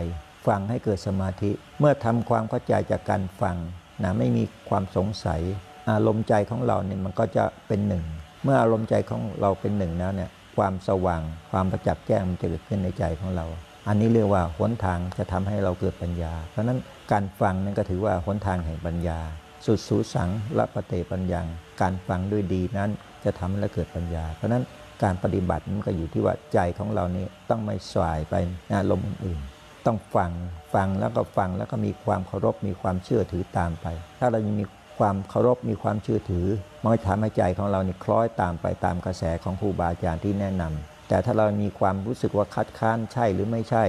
[0.47, 3.57] ฟังให้เกิดสมาธิ เมื่อทำความเข้าใจจากการฟัง
[4.03, 5.41] นะไม่มีความสงสัย
[5.89, 8.05] อารมณ์ใจของเราเนี่ยมันก็จะเป็นหนึ่ง
[8.47, 13.45] มื่ออารมณ์ใจของเราเป็นหนึ่งแล้วเนี่ยความสว่าง ความประจักษ์แจ้งมันจะเกิดขึ้นในใจของเรา
[13.87, 16.79] อันนี้เรียกว่าหนทางจะทำให้เราเกิดปัญญา เพราะฉะนั้น
[17.11, 19.19] การฟังนั่นก็ถือว่าหนทางแห่งปัญญา
[19.65, 21.41] สุดสูสังละปะเตปัญญา
[21.81, 22.89] การฟังด้วยดีนั้น
[23.25, 24.63] จะทำให้เราเกิดปัญญา เพราะฉะนั้น
[25.03, 28.35] การปฏิบัติมันก็อยู่ที่ว่าใจของเรานี่ต้องไม่สายไป
[28.75, 29.39] อารมณ์อื่น
[29.85, 30.31] ต้องฟัง
[30.73, 33.87] ฟังแล้วก็ฟังแล้วก็มีความเคารพมีความเชื่อถือตามไป
[34.19, 34.65] ถ้าเรายังมี
[34.99, 36.47] ความเคารพมีความเชื่อถือ
[36.81, 43.85] มันก็ทำให้ใจของเราเนี่คล้อยตามไปตามกระแสของครูบาอาจารย์ที่แนะนำแต่ถ้าเรามีความรู้สึกว่าคัดค้านใช่หรือไม่ใช่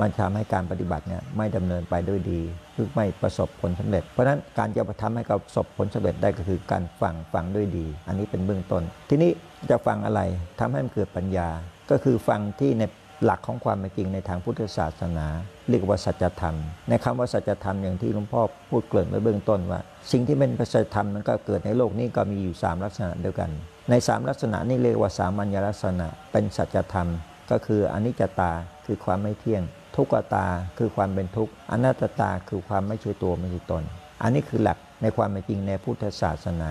[0.00, 2.40] มันทำให้การปฏิบัติเนี่ยไม่ดำเนินไปด้วยดี
[2.74, 9.30] คือไม่ประสบผลสำเร็จ เพราะฉะนั้นการจะทำให้เราประสบผลสำเร็จได้ก็คือการฟังฟังด้วยดี อันนี้เป็นเบื้องต้น ทีนี้
[9.70, 10.20] จะฟังอะไร
[10.60, 11.48] ทำให้มันเกิดปัญญา
[11.90, 12.82] ก็คือฟังที่ใน
[13.24, 15.26] หลักของความเป็นจริงในทางพุทธศาสนา
[15.68, 16.56] เรียกว่าสัจธรรม
[16.88, 23.50] ในคำว่าสัจธรรมอย่างที่หลวงพ่อพูดเกริ่นไว้เบื้องต้นว่าสิ่งที่เป็นสัจธรรมนั้นก็เกิดในโลกนี้ก็มีอยู่ 3 ลักษณะเดียวกัน
[23.90, 27.08] ใน 3 ลักษณะนี้เรียกว่าสามัญลักษณะ เป็นสัจธรรม
[27.50, 28.52] ก็คืออนิจจตา
[28.86, 29.62] คือความไม่เที่ยง
[29.96, 30.46] ทุกขตา
[30.78, 33.82] คือความเป็นทุกข์อนัตตาคือความไม่ใช่ตัวไม่ใช่ตน
[34.22, 36.70] อันนี้คือหลักในความเป็นจริงในพุทธศาสนา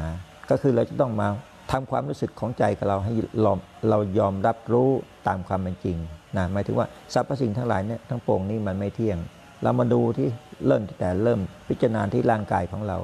[0.50, 1.28] ก็คือเราจะต้องมา
[1.72, 3.52] ทำความรู้สึกของใจกับเราให้เรา
[3.90, 4.90] เรายอมรับรู้
[5.28, 5.98] ตามความเป็นจริง
[6.38, 9.18] นะหมายถึงว่าสรรพสิ่งทั้งหลายเนี่ยทั้งปวงนี้มันไม่เที่ยง
[9.64, 10.28] เรามาดูที่
[10.68, 12.98] เริ่มแต่เริ่มพิจารณาที่ร่างกายของเรา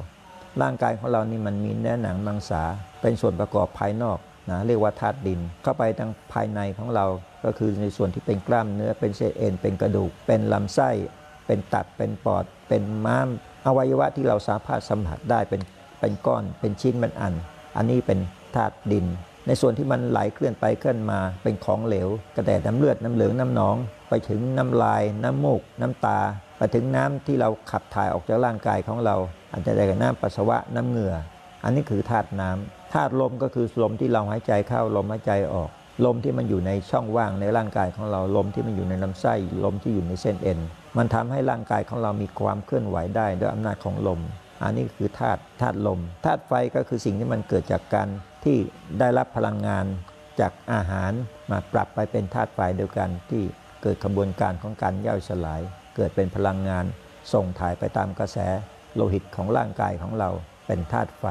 [0.62, 2.64] ร่างกายของเรานี่มันมีเนื้อหนังมังสา
[3.02, 4.18] เป็นส่วนประกอบภายนอก
[4.52, 7.06] นะเรียกว่าธาตุดิน เข้าไปทางภายในของเรา
[7.44, 10.90] ก็คือในส่วนที่เป็นกล้ามเนื้อ เป็นเศษเอ็น เป็นกระดูก เป็นลำไส้
[11.48, 13.28] เป็นตับ เป็นปอด เป็นม้าม
[13.66, 15.62] อวัยวะที่เราสามารถสัมผัสได้เป็น
[16.00, 17.34] เป็นก้อน เป็นชิ้น เป็นอัน
[17.78, 18.20] อันนี้เป็น
[18.56, 19.06] ธาตุดิน
[19.48, 23.76] ในส่วนที่มันไหลเคลื่อนไปเคลื่อนมา เป็นของเหลว กระแดดน้ำเลือด น้ำเหลือง น้ำหนอง
[24.10, 26.20] ไปถึงน้ำลาย น้ำมูก น้ำตา
[26.58, 29.16] ไปถึงน้ำที่เราขับถ่ายออกจากร่างกายของเรา
[29.52, 31.16] อาจจะได้กับน้ำปัสสาวะน้ำเหงื่อ
[31.64, 35.70] อันนี้คือธาตุน้ำธาตุลมก็คือลมที่เราหายใจเข้าลมหายใจออก
[36.06, 40.60] ลมที่มันอยู่ในช่องว่างในร่างกายของเราลมที่มันอยู่ในลำไส้ลมที่อยู่ในเส้นเอ็น
[40.98, 44.20] มันทำให้ร่างกายของเรามีความเคลื่อนไหวได้ด้วยอำนาจของลม
[44.64, 48.08] อันนี้คือธาตุธาตุลมธาตุไฟก็คือสิ่งที่มันเกิดจากการ
[48.44, 48.58] ที่
[49.00, 49.86] ได้รับพลังงาน
[50.40, 51.12] จากอาหาร
[51.52, 53.44] มาปรับไปเป็นธาตุไฟเดียวกันที่
[53.84, 55.62] เกิดกระบวนการของการย่อยสลาย
[55.96, 56.86] เกิดเป็นพลังงาน
[57.34, 58.38] ส่งถ่ายไปตามกระแส
[58.96, 60.30] โลหิตของร่างกายของเรา
[60.68, 61.26] เป็นธาตุไฟ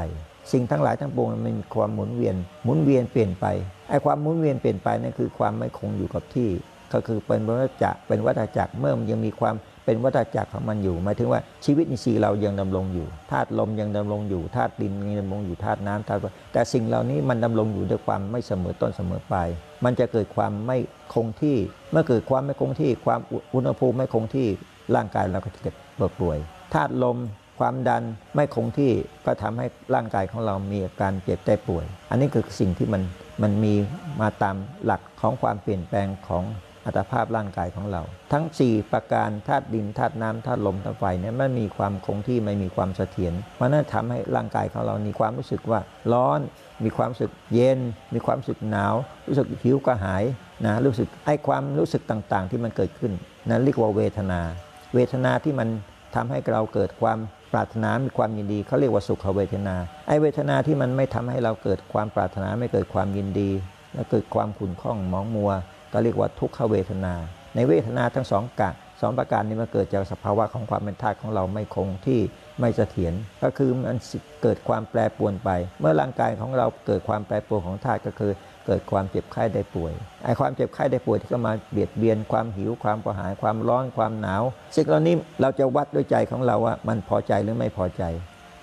[0.52, 3.46] สิ่งทั้งหลายทั้งปวงมันมีความหมุนเวียน หมุนเวียนเปลี่ยนไป
[3.88, 6.50] ไอ้ความหมุนเวียนเปลี่ยนไปนั่นคือความไม่คงอยู่กับที่
[6.92, 16.20] ก็คือเป็นวัฏจักรเป็นวัฏจักรเมื่อมันยังมีความ เป็นวัฏจักรของมันอยู่หมายถึงว่าชีวิตอินทรีย์เรายังดำรงอยู่ธาตุลมยังดำรงอยู่ธาตุดินยังดำรงอยู่ธาตุน้ำธาตุ
[16.52, 19.48] แต่สิ่งเหล่านี้มันดำรงอยู่ด้วยความไม่เสมอต้นเสมอปลาย
[19.84, 20.78] มันจะเกิดความไม่
[21.14, 21.56] คงที่
[21.92, 23.20] เมื่อเกิดความไม่คงที่ ความ
[23.54, 24.46] อุณหภูมิไม่คงที่
[24.94, 26.38] ร่างกายเราก็จะเกิดปวดป่วย
[26.74, 27.18] ธาตุลม
[27.60, 28.02] ความดัน
[28.34, 28.92] ไม่คงที่
[29.26, 33.02] ก็ทำให้ร่างกายของเรามีอาการเจ็บได้ป่วย อันนี้คือสิ่งที่มัน
[33.42, 33.74] มันมี
[34.20, 36.44] มาตามหลักของความเปลี่ยนแปลงของ
[36.86, 45.80] อัตภาพร่างกายของเรา ทั้ง 4 ประการธาตุดินธาตุน้ำธาตุลมธาตุไฟเนี่ยมันมีความคงที่ไม่มีความเสถียรเพราะนั่นทำให้ร่างกายของเรามีความรู้สึกว่า
[46.12, 46.40] ร้อน
[46.84, 47.78] มีความรู้สึกเย็น
[48.14, 48.94] มีความรู้สึกหนาว
[49.28, 50.24] รู้สึกหิวกระหาย
[50.64, 53.12] นะรู้สึกไอ้ความรู้สึกต่างๆ ที่มันเกิดขึ้น
[53.50, 54.40] นั้นเรียกว่าเวทนา
[54.94, 55.68] เวทนาที่มัน
[56.14, 57.18] ทำให้เราเกิดความ
[57.52, 59.76] ปรารถนา มีความยินดีเขาเรียกว่าสุขเวทนา
[60.08, 63.50] ไอ้เวทนาที่มันไม่ทำให้เราเกิดความปรารถนาไม่เกิดความยินดี
[63.94, 65.52] และเกิดความขุ่นข้องมองมัว
[65.94, 67.14] ก็เรียกว่าทุกขเวทนา
[67.54, 72.20] ในเวทนาทั้งสองกะสองประการนี้มันเกิดจากสภาวะของความเป็นธาตุของเราไม่คงที่
[72.60, 73.98] ไม่เสถียรก็คือมัน
[74.42, 78.32] เกิดความแปรปรวนไป เมื่อร่างกายของเราเกิดความแปรปรวนของธาตุก็คือ
[78.66, 79.92] เกิดความเจ็บไข้ได้ป่วย
[80.24, 84.42] ไอ้ความเจ็บไข้ได้ป่วยที่ก็มาเบียดเบียนความหิวความกระหายความร้อนความหนาว
[84.76, 88.04] สิ่งเหล่านี้เราจะวัดด้วยใจของเราว่ามันพอใจหรือไม่พอใจ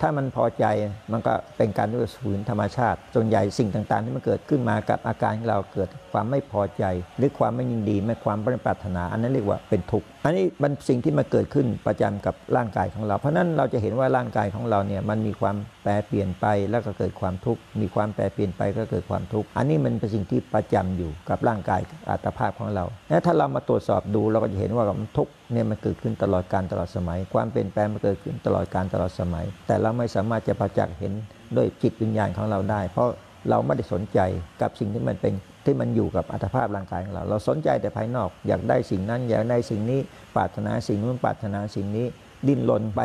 [0.02, 0.66] ถ้ามันพอใจ
[1.12, 6.84] มันก็เป็นการด้วยฝืนธรรมชาติ ส่วนใหญ่สิ่งต่างๆ ที่มันเกิดขึ้นมากับอาการของเราเกิด ความไม่พอใจ
[7.18, 24.86] หรือความไม่ยินดีไม่ความไม่ปรารถนา อันนั้นเรียกว่าเป็นทุกข์อันนี้มันสิ่งที่มาเกิดขึ้นประจำกับร่างกายของเรา เพราะนั้นเราจะเห็นว่าร่างกายของเราเนี่ยมันมีความแปรเปลี่ยนไปแล้วก็เกิดความทุกข์มีความแปรเปลี่ยนไปก็เกิดความทุกข์อันนี้มันเป็นสิ่งที่ประจำอยู่กับร่างกายอัตภาพของเราและถ้าเรามาตรวจสอบดูเราก็จะเห็นว่า
[25.18, 31.14] ทุกข์เนี่ยมันเกิดขึ้นตลอดการตลอดสมัย ความเปลี่ยนแปลงมันเกิดขึ้นตลอดการตลอดสมัย แต่เราไม่สามารถจะประจักษ์เห็น
[31.58, 33.10] ด้วยจิตวิญญาณของเราได้ เพราะ
[33.50, 34.20] เราไม่ได้สนใจ
[34.62, 35.34] กับสิ่งที่มันเป็น
[35.66, 40.00] ที่มันอยู่กับอัตภาพร่างกายของเรา เราสนใจแต่ภายนอกอยากได้สิ่งนั้นอยากได้สิ่งนี้
[40.36, 42.06] ปรารถนาสิ่งนู้นปรารถนาสิ่งนี้
[42.48, 43.02] ดิ้นรนไป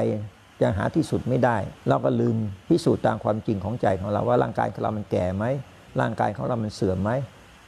[0.60, 1.56] จะหาที่สุดไม่ได้
[1.88, 2.36] เราก็ลืม
[2.68, 5.44] พิสูจน์ตามความจริงของใจของเราว่าร่างกายของเรามันแก่ไหม
[6.00, 7.10] ร่างกายของเรามันเสื่อมไหม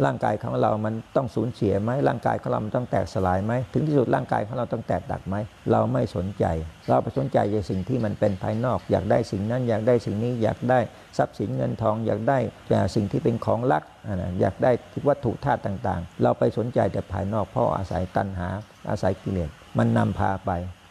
[0.05, 5.37] ร่างกายของเรามันต้องสูญเสียไหมร่างกายของเรามันต้องแตกสลายไหมถึงที่สุดร่างกายของเราต้องแตกดักไหม
[5.73, 6.45] เราไม่สนใจ
[6.89, 10.81] เราไปสนใจในสิ่งที่มันเป็นภายนอก อยากได้สิ่งนั้น อยากได้สิ่งนี้อยากได้
[11.19, 12.39] ทรัพย์สินเงินทอง อยากได้
[12.95, 13.83] สิ่งที่เป็นของรัก
[14.41, 14.73] อยากได้
[15.09, 18.49] วัตถุธาตุต่างๆ เราไปสนใจแต่ภายนอกเพราะอาศัยตัณหา
[18.91, 20.51] อาศัยกิเลสมันนำพาไป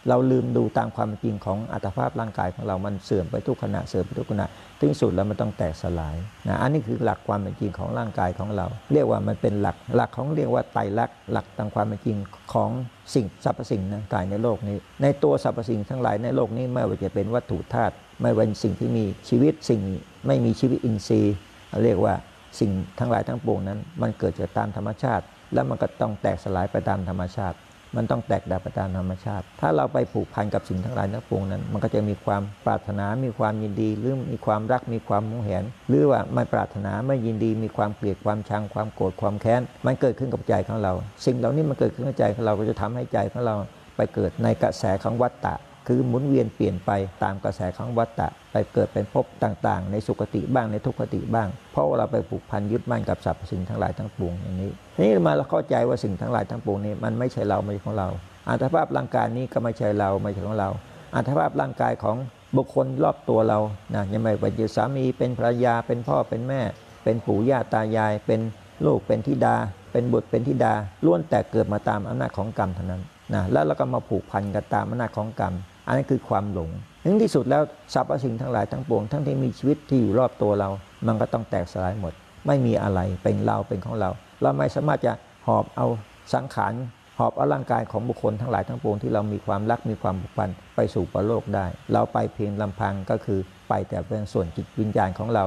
[0.10, 4.48] เราลืมดูตามความจริงของอัตภาพร่างกายของเรา มันเสื่อมไปทุกขณะเสื่อมไปทุกขณะ
[4.82, 6.16] ถึงสุดแล้วมันต้องแตกสลาย
[6.48, 12.18] นะอันนี้คือหลักความเป็นจริงของร่างกายของเรา เรียกว่ามันเป็นหลักหลักของเรียกว่าไตรลักษณ์หลักตามความเป็นจริง
[12.54, 12.70] ของ
[13.14, 13.82] สิ่งสรรพสิ่ง
[14.14, 19.82] ต่างๆในโลกนี้ ในตัวสรรพสิ่งทั้งหลายในโลกนี้ไม่ว่าจะเป็นวัตถุธาตุไม่ว่าสิ่งที่มีชีวิตสิ่ง
[20.28, 21.36] ไม่มีชีวิตอินทรีย์
[21.84, 22.14] เรียกว่า
[22.60, 27.58] สิ่งทั้งหลายทั้งปวงนั้น มันเกิดจากตามธรรมชาติ แล้วมันก็ต้องแตกสลายไปตามธรรมชาติ
[27.96, 40.94] มันต้องแตกดับไปตามธรรมชาติ ถ้าเราไปผูกพันกับสิ่งทั้งหลายทั้งปวงนั้น มันก็จะมีความปรารถนา มีความยินดี หรือมีความรัก มีความมุ่งเห็นหรือว่าไม่ปรารถนา ไม่ยินดี มีความเกลียด ความชัง ความโกรธ ความแค้น มันเกิดขึ้นกับใจของเรา
[41.26, 43.56] สิ่งเหล่านี้มันเกิดขึ้นกับใจของเรา ก็จะทำให้ใจของเรา
[43.98, 45.56] ไปเกิดในกระแสของวัฏฏะ
[45.88, 46.92] คือหมุนเวียนเปลี่ยนไป
[47.24, 58.10] ตามกระแสของวัฏฏะไปเกิดเป็นภพต่าง ๆ ในสุคติบ้างในทุกขติบ้าง เพราะเราไปผูกพันยึดมั่นกับสรรพสิ่งทั้งหลายทั้งปวงอย่างนี้นี่มาเราเข้าใจว่าสิ่งทั้งหลายทั้งปวงนี้มันไม่ใช่เราไม่ใช่ของเรา
[58.50, 60.70] อัตภาพร่างกายนี้ก็ไม่ใช่เราไม่ใช่ของเรา
[61.16, 62.18] อัตภาพร่างกายของ
[62.56, 63.60] บุคคลรอบตัวเรา
[63.94, 66.62] นะยังไม่ว่าจะสามีเป็นภรรยาเป็นพ่อเป็นแม่
[67.04, 68.40] เป็นปู่ย่าตายาย เป็น
[68.86, 69.56] ลูกเป็นธิดา
[69.92, 70.74] เป็นบุตรเป็นธิดา
[71.06, 73.02] ล้วนแต่เกิดมาตามอำนาจของกรรมเท่านั้น
[73.34, 75.54] นะแล้วเราก็มาผูกพันกันตามอำนาจของกรรม
[75.88, 76.70] อันนั้นคือความหลง
[77.04, 80.70] ถึงที่สุดแล้วสรรพสิ่งทั้งหลายทั้งปวงทั้งที่มีชีวิตที่อยู่รอบตัวเรา
[81.08, 82.14] มันก็ต้องแตกสลายหมด
[82.48, 84.10] ไม่มีอะไรเป็นเราเป็นของเรา
[84.42, 85.14] เราไม่สามารถจะ
[85.48, 85.88] หอบเอา
[86.34, 86.74] สังขาร
[87.20, 95.46] หอบเอาร่างกายของบุคคลทั้งหลายทั้งปวงที่เรามีความรักมีความผูกพันไปสู่ปรโลกได้ เราไปเพียงลำพังก็คือไปแต่เป็นส่วนจิตวิญญาณของเรา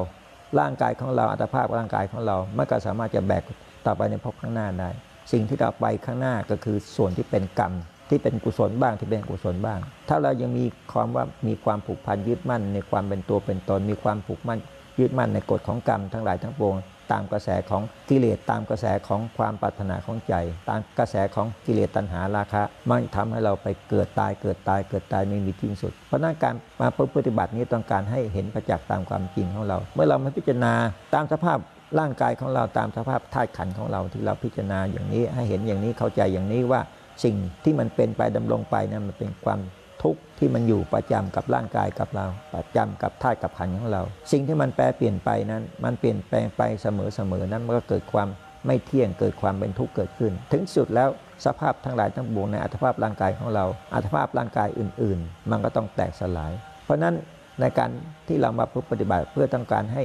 [0.59, 3.43] ร่างกายของเราอัตภาพร่างกายของเราไม่ก็สามารถจะแบก
[3.87, 4.91] ต่อไปในภพข้างหน้าได้
[5.33, 7.73] สิ่งที่เราไปข้างหน้าก็คือส่วนที่เป็นกรรม
[8.11, 14.59] ที่เป็นกุศลบ้างที่เป็นกุศลบ้าง ถ้าเรายังมีความว่ามีความผูกพันยึดมั่น ในความเป็นตัวเป็นตน มีความผูกมั่น
[15.01, 16.77] ยึดมั่นในกฎของกรรมทั้งหลายทั้งปวง
[17.13, 20.35] ตามกระแสของกิเลสตามกระแสของความปรารถนาของใจ
[20.69, 30.73] ตามกระแสของกิเลสตัณหาราคะมันทำให้เราไปเกิดตายเกิดตายเกิดตายไม่มีที่สุด เพราะนั้นการมาปฏิบัตินี้ต้องการให้เห็นประจักษ์ตามความจริงของเรา เมื่อเรามาพิจารณา
[31.15, 31.59] ตามสภาพ
[31.99, 36.81] ร่างกายของเราตามสภาพธาตุขันธ์ของเราที่เราพิจารณาอย่างนี้ให้เห็นอย่างนี้เข้าใจอย่างนี้ว่า
[37.25, 39.61] สิ่งที่มันเป็นไปดำรงไปนั้นมันเป็นความ
[40.03, 44.03] ทุกข์ที่มันอยู่ประจำกับร่างกายกับเรา ประจำกับธาตุกับขันของเรา
[44.33, 48.29] สิ่งที่มันแปรเปลี่ยนไปนั้น มันเปลี่ยนแปลงไปเสมอๆนั้นมันก็เกิดความ
[48.67, 51.09] ไม่เที่ยงเกิดความเป็นทุกข์เกิดขึ้น ถึงสุดแล้ว
[51.47, 56.53] สภาพทั้งหลายทั้งปวงในอัตภาพร่างกายของเรา อัตภาพร่างกายอื่น ๆ มันก็ต้องแตกสลาย
[56.85, 57.15] เพราะฉะนั้น
[57.61, 57.91] ในการ
[58.29, 60.03] ที่เรามาปฏิบัติเพื่อต้องการให้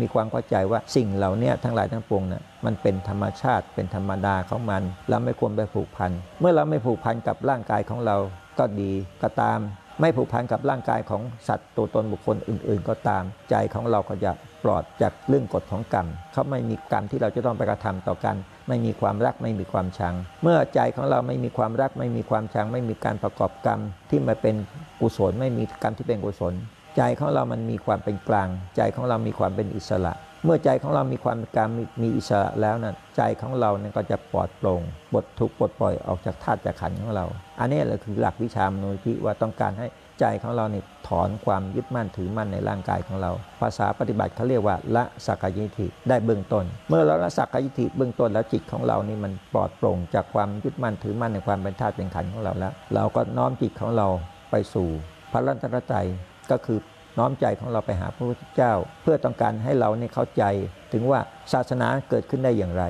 [0.00, 8.16] มีความเข้าใจว่าสิ่งเหล่านี้ทั้งหลายทั้งปวงน่ะมันเป็นธรรมชาติเป็นธรรมดาของมัน เราไม่ควรไปผูกพัน เมื่อเราไม่ผูกพันกับร่างกายของเรา
[8.58, 9.60] ก็ดีก็ตาม
[10.00, 14.32] ไม่ผูกพันกับร่างกายของสัตว์ตัวตนบุคคลอื่น ๆ ก็ตาม ใจของเราก็จะ
[14.64, 18.36] ปลอดจากเรื่องกฎของกรรมเขาไม่มีกรรมที่เราจะต้องไปกระทำต่อกัน
[18.68, 24.54] ไม่มีความรักไม่มีความชัง เมื่อใจของเราไม่มีความรักไม่มีความชัง ไม่มีการประกอบกรรมที่มาเป็น
[25.00, 26.54] กุศล ไม่มีกรรมที่เป็นกุศล
[26.98, 31.68] ใจของเรามันมีความเป็นกลาง ใจของเรามีความเป็นอิสระ เมื่อใจของเรามีความเป็นกลาง
[32.02, 34.82] มีอิสระแล้วนะใจของเราเนี่ยก็จะปลอดโปร่ง
[35.14, 37.26] บททุกข์ปลดปล่อยออกจากธาตุจากขันของเรา
[37.60, 39.86] อันนี้แหละคือหลักวิชามโนทิว่าต้องการให้
[40.20, 43.30] ใจของเราเนี่ยถอนความยึดมั่นถือมั่นในร่างกายของเรา
[43.60, 54.06] ภาษาปฏิบัติเขาเรียกว่าละสักกายทิฏฐิได้เบื้องต้น เมื่อเราละสักกายทิฏฐิเบื้องต้นแล้วจิตของเรานี่มันปลอดโปร่งจากความยึดมั่นถือมั่นในความเป็นธาตุเป็นขันของเราแล้ว เราก็น้อมจิตของเรา
[54.50, 54.88] ไปสู่
[55.32, 56.06] พระรัตนตรัย
[56.50, 56.78] ก็คือ
[57.18, 60.44] น้อมใจของเราไปหาพระพุทธเจ้า เพื่อต้องการให้เราเนี่ยเข้าใจ
[60.92, 61.20] ถึงว่า
[61.52, 62.84] ศาสนาเกิดขึ้นได้อย่างไร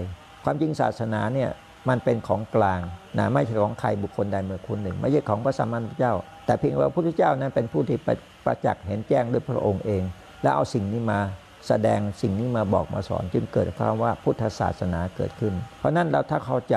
[0.45, 1.51] ความจริงศาสนาเนี่ย
[1.89, 2.81] มันเป็นของกลาง
[3.19, 6.15] นะไม่ใช่ของใครบุคคลใดบุคคลหนึ่ง ไม่ใช่ของพระสัมมาสัมพุทธเจ้า
[6.47, 7.99] แต่เพียงว่าพระพุทธเจ้านั้นเป็นผู้ที่
[8.45, 10.03] ประจักษ์เห็นแจ้งด้วยพระองค์เอง
[10.43, 11.21] และเอาสิ่งนี้มา
[11.69, 16.77] แสดงสิ่งนี้มาบอกมาสอนจึงเกิดคำว่าพุทธศาสนาเกิดขึ้น เพราะนั้นเราถ้าเข้าใจ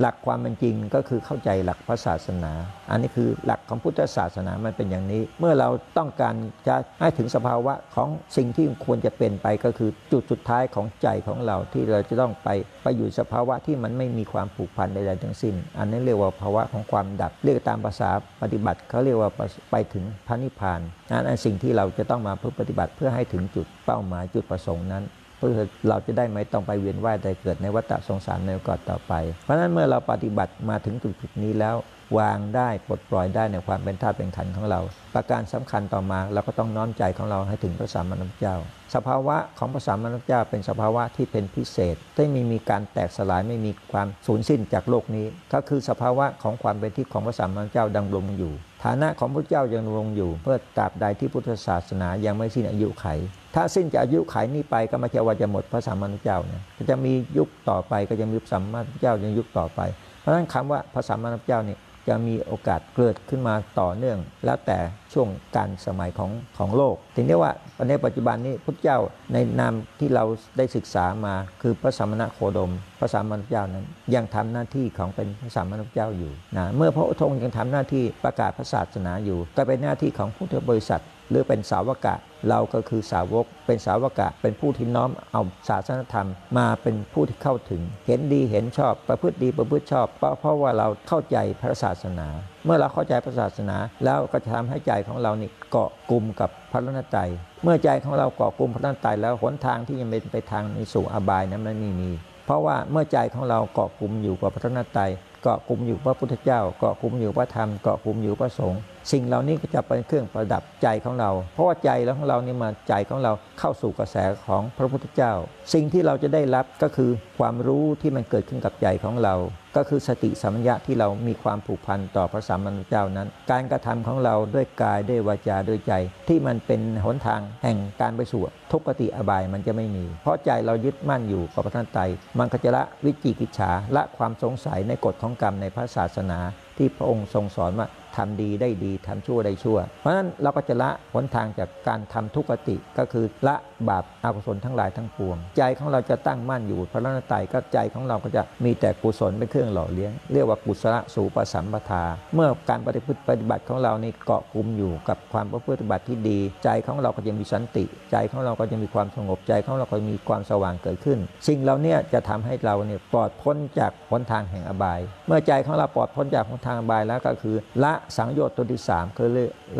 [0.00, 2.52] หลักความเป็นจริงก็คือเข้าใจหลักพระศาสนา
[2.90, 6.34] อันนี้คือหลักของพุทธศาสนามันเป็นอย่างนี้ เมื่อเราต้องการ
[6.68, 12.48] จะให้ถึงสภาวะของสิ่งที่ควรจะเป็นไปก็คือจุดสุดท้ายของใจของเราที่เราจะต้องไป
[12.82, 18.10] ไปอยู่สภาวะที่มันไม่มีความผูกพันใดๆทั้งสิ้น อันนี้เรียกว่าภาวะของความดับ เรียกตามภาษา
[18.42, 19.30] ปฏิบัติเขาเรียกว่า
[19.70, 25.04] ไปถึงพระนิพพานนั่นสิ่งที่เราจะต้องมาเพื่อปฏิบัติเพื่อให้ถึงจุดเป้าหมายจุดประสงค์นั้น
[25.40, 25.52] เพื่อ
[25.88, 29.12] เราจะได้ไม่ต้องไปเวียนว่ายใดเกิดในวัฏสงสารในโอกาสต่อไป
[29.44, 31.76] เพราะฉะนั้นเมื่อเราปฏิบัติมาถึงจุดนี้แล้ว
[32.18, 34.80] วางได้ปลดปล่อยได้ในความเป็นธาตุเป็นขันธ์ของเรา
[35.14, 38.56] ประการสำคัญต่อมาเราก็ต้องน้อมใจของเราให้ถึงพระสัมมาสัมพุทธเจ้า
[38.94, 48.52] สภาวะของพระสัมมาสัมพุทธเจ้าเป็นสภาวะที่เป็นพิเศษที่ไม่มีการแตกสลายไม่มีความสูญสิ้นจากโลกนี้ ก็คือสภาวะของความเป็นที่ของพระสัมมาสัมพุทธเจ้าดำรงอยู่
[48.84, 53.06] ฐานะของพระเจ้ายังดำรงอยู่เพื่อตราบใดที่พุทธศาสนายังไม่สิ้นอายุไข
[53.54, 59.80] ถ้าสิ้นจากอายุไขนี้ไปก็ไม่ใช่ว่าจะหมดพระสัมมาสัมพุทธเจ้านะจะมียุคต่อไปก็จะมีพระสัมมาสัมพุทธเจ้ายังยุคต่อไป
[60.20, 61.76] เพราะฉะนั้นคำว่าพระสัมมาสัมพุทธเจ้านี่
[62.10, 64.78] จะมีโอกาสเกิดขึ้นมาต่อเนื่อง แล้วแต่
[65.12, 67.52] ช่วงการสมัยของของโลกถึงได้ว่า
[67.88, 68.98] ในปัจจุบันนี้พุทธเจ้า
[69.32, 70.24] ในนามที่เรา
[70.56, 82.14] ได้ศึกษามาคือพระสัมมาโคดม พระสัมมาณเจ้านั้น ยังทำหน้าที่ของเป็นพระสัมมาณเจ้าอยู่นะเมื่อพระองค์ยังทำหน้าที่ประกาศพระศาสนาอยู่ ก็เป็นหน้าที่ของพุทธบริษัท หรือเป็นสาวกะ
[82.48, 92.26] เราก็คือสาวก เป็นสาวกะ เป็นผู้ที่น้อมเอาศาสนธรรม มาเป็นผู้ที่เข้าถึง เห็นดีเห็นชอบ ประพฤติดีประพฤติชอบ เพราะเพราะว่าเราเข้าใจพระศาสนา
[92.64, 97.30] เมื่อเราเข้าใจพระศาสนา แล้วก็จะทำให้ใจของเรานี่เกาะกลุ่มกับพระรัตนตรัย
[97.64, 102.10] เมื่อใจของเราเกาะกลุ่มพระรัตนตรัยแล้วหนทางที่จะเป็นไปทางในสู่อบายนั้นมันไม่มี
[102.46, 105.10] เพราะว่าเมื่อใจของเราเกาะกลุ่มอยู่กับพระรัตนตรัย
[105.42, 108.80] เกาะกลุ่มอยู่พระพุทธเจ้า เกาะกลุ่มอยู่พระธรรม เกาะกลุ่มอยู่พระสงฆ์
[109.12, 115.32] สิ่งเหล่านี้ก็จะเป็นเครื่องประดับใจของเรา เพราะว่าใจแล้วของเรานี่มาใจของเราเข้าสู่กระแสของพระพุทธเจ้า
[115.74, 119.34] สิ่งที่เราจะได้รับก็คือความรู้ที่มันเกิดขึ้นกับใจของเรา
[119.76, 125.94] ก็คือสติสัมปชัญญะที่เรามีความผูกพันต่อพระสัมมาสัมพุทธเจ้านั้น การกระทำของเราด้วยกายด้วยวาจาด้วยใจ
[126.28, 128.40] ที่มันเป็นหนทางแห่งการไปสู่
[128.72, 132.00] ทุกขติอบายมันจะไม่มี เพราะใจเรายึดมั่นอยู่กับพระท่านไต
[132.38, 136.38] มันก็จะละวิจิกิจฉาละความสงสัยในกฎของกรรมในพระศาสนา
[136.76, 137.86] ที่พระองค์ทรงสอนว่า
[138.20, 143.56] ทำดีได้ดีทำชั่วได้ชั่ว เพราะฉะนั้นเราก็จะละหนทางจากการทำทุกขติก็คือละ
[143.88, 152.04] บาปอากุศลทั้งหลายทั้งปวง ใจของเราจะตั้งมั่นอยู่พระรัตนตรัยก็ใจของเราก็จะมีแต่กุศลเป็นเครื่องหล่อเลี้ยง เรียกว่ากุศลสูปสัมปทา
[152.34, 169.28] เมื่อการปฏิพฤติปฏิบัติของเรานี่เกาะกลุ่มอยู่กับความประพฤติปฏิบัติที่ดี ใจของเราก็จะมีสันติ ใจของเราก็จะมีความสงบใจของเราก็มีความสว่างเกิดขึ้น สิ่งเหล่านี้จะทำให้เราเนี่ยปลอดพ้นจากหนทางแห่งอบาย เมื่อใจของเราปลอดพ้นจากหนทางอบายแล้วก็คือละสังโยชน์ตัวที่สามคือ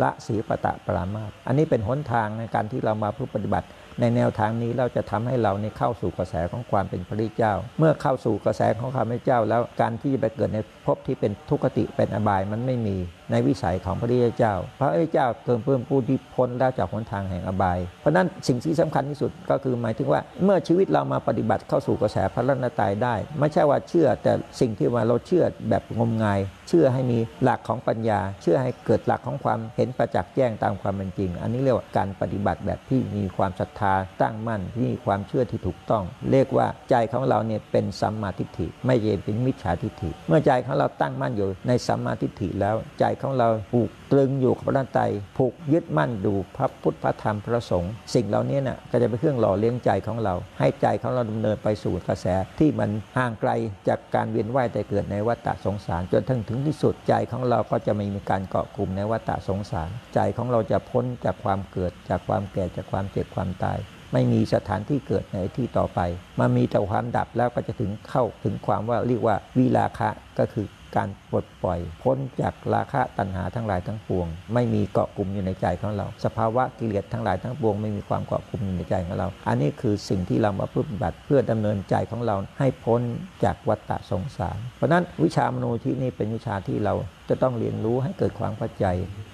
[0.01, 3.67] ละศีปตะปรามาสอันนี้เป็นหนทางในการที่เรามาพุทปฏิบัติ
[3.99, 12.97] ในแนวทางนี้เราจะทำให้เราเนี่ยเข้าสู่กระแสของความเป็นพระริเจ้า เมื่อเข้าสู่กระแสของความเป็นพระเจ้าแล้วการที่จะไปเกิดในภพที่เป็นทุกขติเป็นอบายมันไม่มี
[13.31, 52.25] ในวิสัยของพระริเจ้า พระริเจ้าเกินเพิ่มผู้ที่พ้นแล้วจากหนทางแห่งอบาย เพราะนั้นสิ่งที่สำคัญที่สุดก็คือหมายถึงว่าเมื่อชีวิตเรามาปฏิบัติเข้าสู่กระแสพระรัตนตรัยได้ ไม่ใช่ว่าเชื่อแต่สิ่งที่ว่าเราเชื่อแบบงมงาย เชื่อให้มีหลักของปัญญา เชื่อให้เกิดหลักของความเห็นประจักษ์แจ้งตามความเป็นจริง อันนี้เรียกว่าการปฏิบัติแบบที่มีความศรัทธาตั้งมั่นที่มีความเชื่อที่ถูกต้อง เรียกว่าใจของเราเนี่ยเป็นสัมมาทิฏฐิไม่ใช่เป็นมิจฉาทิฏฐิ เมื่อใจของเราตั้งมั่นอยู่ในสัมมาทิฏฐิแล้ว ใจของเราผูกตรึงอยู่กับพระนันตรัยผูกยึดมั่นดูพระพุทธพระธรรมพระสงฆ์สิ่งเหล่านี้น่ะก็จะเป็นเครื่องหล่อเลี้ยงใจของเรา ให้ใจของเราดำเนินไปสู่กระแส
[52.59, 53.51] ที่มันห่างไกล
[53.87, 63.79] จากการเวียนว่ายแต่เกิดในวัฏฏะสงสาร จนถึงถึงที่สุดใจของเราก็จะไม่มีการเกาะกลุ่มในวัฏฏะสงสาร ใจของเราจะพ้นจากความเกิดจากความแก่จากความเจ็บความตาย
[64.13, 65.99] ไม่มีสถานที่เกิดในที่ต่อไป
[66.39, 70.09] มันมีแต่ความดับแล้วก็จะถึงเข้าถึงความว่าเรียกว่าวิราคะ
[70.39, 70.65] ก็คือ
[70.95, 83.01] การปลดปล่อย พ้นจากราคะตัณหาทั้งหลายทั้งปวง ไม่มีเกาะกลุ่มอยู่ในใจของเรา สภาวะกิเลสทั้งหลายทั้งปวง ไม่มีความเกาะกลุ่มอยู่ในใจของเรา อันนี้คือสิ่งที่เรามาปฏิบัติเพื่อดำเนินใจของเราให้พ้น
[83.43, 86.93] จากวัฏฏะสงสาร เพราะนั้นวิชามโนที่นี่เป็นวิชาที่เรา
[87.29, 88.85] จะต้องเรียนรู้ให้เกิดความเข้าใจ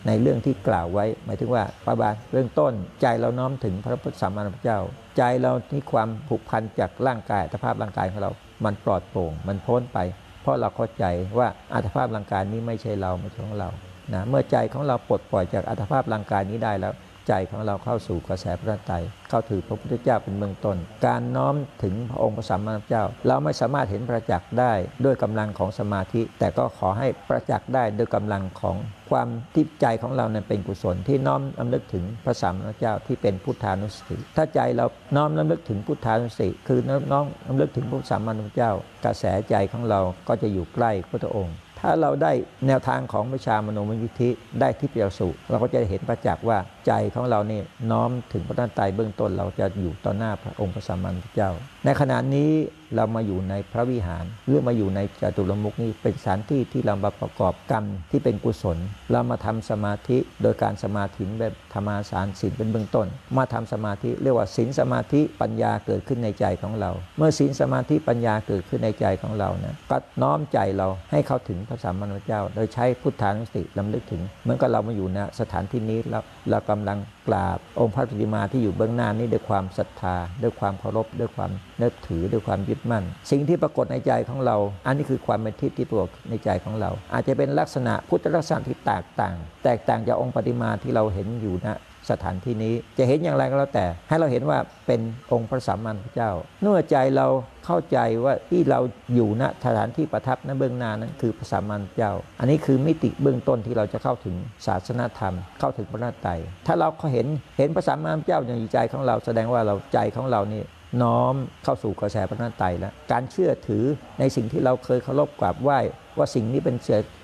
[0.07, 4.79] ในเรื่องที่กล่าวไว้ หมายถึงว่าประบาเรื่องต้นใจเราน้อมถึงพระพุทธสัมมาสัมพุทธเจ้า
[5.17, 8.31] ใจเราที่ความผูกพันจากร่างกายอัตภาพร่างกายของเรา
[8.65, 9.99] มันปลอดโปร่ง มันพ้นไป
[10.47, 11.05] ราะเราเข้าใจ
[11.37, 13.69] ว่าอัตภาพร่างกายนี้ไม่ใช่เราไม่ใช่ของเรา
[14.13, 16.93] นะเมื่อใจของเราปลดปล่อยจากอัตภาพร่างกายนี้ได้แล้ว
[17.27, 18.95] ใจของเราเข้าสู่กระแสพระไตร
[19.29, 24.73] เข้าถือพระพุทธเจ้าเป็นเบื้องต้น การน้อมถึงพระองค์พระสัมมาสัมพุทธเจ้า เราไม่สามารถเห็นประจักษ์ได้
[25.05, 28.75] ด้วยกำลังของสมาธิ แต่ก็ขอให้ประจักษ์ได้ด้วยกำลังของ
[29.09, 36.79] ความที่ใจของเราเนี่ยเป็นกุศลที่น้อมลำลึกถึงพระสัมมาสัมพุทธเจ้าที่เป็นพุทธานุสติ ถ้าใจเราน้อมลำลึกถึงพุทธานุสติ คือ
[37.11, 38.71] น้อมลำลึกถึงพระสัมมาสัมพุทธเจ้า
[39.05, 42.31] กระแสใจของเราก็จะอยู่ใกล้พระองค์ ถ้าเราได้
[42.67, 46.57] แนวทางของวิชามโนมยิทธิได้ที่เปียสุเราก็จะเห็นประจักษ์ว่า
[46.87, 51.51] ใจของเราเนี่ยน้อมถึงพระนันตรัยเบื้องต้นเราจะอยู่ต่อหน้าพระองค์พระสัมมาสัมพุทธเจ้า
[51.85, 52.51] ในขณะนี้
[52.95, 58.77] เรามาอยู่ในพระวิหารหรือมาอยู่ในจตุรมุกนี้เป็นสถานที่ที่เรามาประกอบกรรมที่เป็นกุศล
[59.11, 63.07] เรามาทำสมาธิโดยการสมาธิแบบธรรมาสารศีลเป็นเบื้องต้น
[63.37, 81.51] มาทำสมาธิเรียกว่าศีลสมาธิปัญญาเกิดขึ้นในใจของเรา เมื่อศีลสมาธิปัญญาเกิดขึ้นในใจของเรานะก็น้อมใจเราให้เข้าถึงพระสัมมาสัมพุทธเจ้า โดยใช้พุทธานุสติลำลึกถึงเหมือนกับเรามาอยู่ณสถานที่นี้แล้วเรากำลัง กราบองค์พระปฏิมาที่อยู่เบื้องหน้านี้ด้วยความศรัทธา ด้วยความเคารพด้วยความ
[81.81, 91.67] นับถือด้วยความยึดมั่น สิ่งที่ปรากฏในใจของเรา อันนี้คือความเป็นทิฏฐิที่ปรากฏในใจของเรา อาจจะเป็นลักษณะพุทธลักษณะที่แตกต่าง แตกต่างจากองค์ปฏิมาที่เราเห็นอยู่ณ
[92.11, 95.01] สถานที่นี้ จะเห็นอย่างไรก็แล้วแต่ ให้เราเห็นว่าเป็น
[95.31, 96.31] องค์พระสัมมาสัมพุทธเจ้า
[96.61, 97.27] เมื่อใจเรา
[97.65, 98.79] เข้าใจว่าที่เรา
[99.13, 104.35] อยู่ณสถานที่ประทับณเบื้องหน้านั้นคือพระสัมมาสัมพุทธเจ้า อันนี้คือมิติเบื้องต้นที่เราจะเข้าถึง
[104.65, 106.29] ศาสนธรรม เข้าถึงพระนาไต
[106.67, 107.27] ถ้าเราเขาเห็น
[107.57, 110.63] เห็นพระสัมมาสัมพุทธเจ้าในใจของเราแสดงว่าเราใจของเรานี่
[111.01, 113.83] น้อมเข้าสู่กระแสพระนาไตแล้วการเชื่อถือ
[114.19, 115.79] ในสิ่งที่เราเคยเคารพกราบไหว้
[116.19, 116.75] ว่าสิ่งนี้เป็น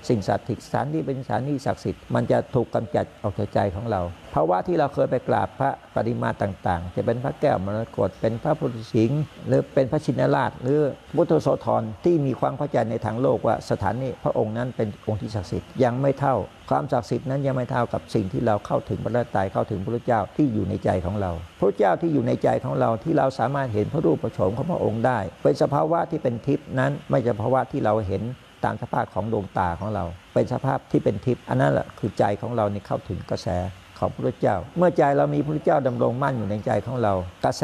[0.09, 10.79] สิ่งศักดิ์สิทธิ์สถานที่เป็นสถานที่ศักดิ์สิทธิ์มันจะถูกกำจัดออกจากใจของเรา เพราะว่าที่เราเคยไปกราบพระปฏิมาต่างๆ จะเป็นพระแก้วมรกตเป็นพระพุทธสิงห์หรือเป็นพระชินราช หรือ
[11.17, 16.35] พุทธโสธรที่มีความเข้าใจในทางโลกว่าสถานนี้พระองค์นั้นเป็นองค์ที่ศักดิ์สิทธิ์ยังไม่เท่า
[16.69, 28.23] ความศักดิ์สิทธิ์นั้นยังไม่เท่ากับสิ่งที่เราเข้าถึงพระตายเข้าถึงพระเจ้าที่อยู่ในใจของเรา พระเจ้าที่อยู่ในใจของเราที่เราสามารถเห็นพระรูปประโฉมของพระองค์ได้ เป็นสภาวะที่เป็นทิพย์นั้นไม่ใช่ภาวะที่เราเห็น
[28.65, 30.03] ตามสภาพของดวงตาของเรา
[30.33, 33.47] เป็นสภาพที่เป็นทิพย์อันนั้นแหละคือใจของเรานี่เข้าถึงกระแส
[33.99, 37.13] ของพระเจ้า เมื่อใจเรามีพระเจ้าดำรงมั่นอยู่ในใจของเรา
[37.45, 37.63] กระแส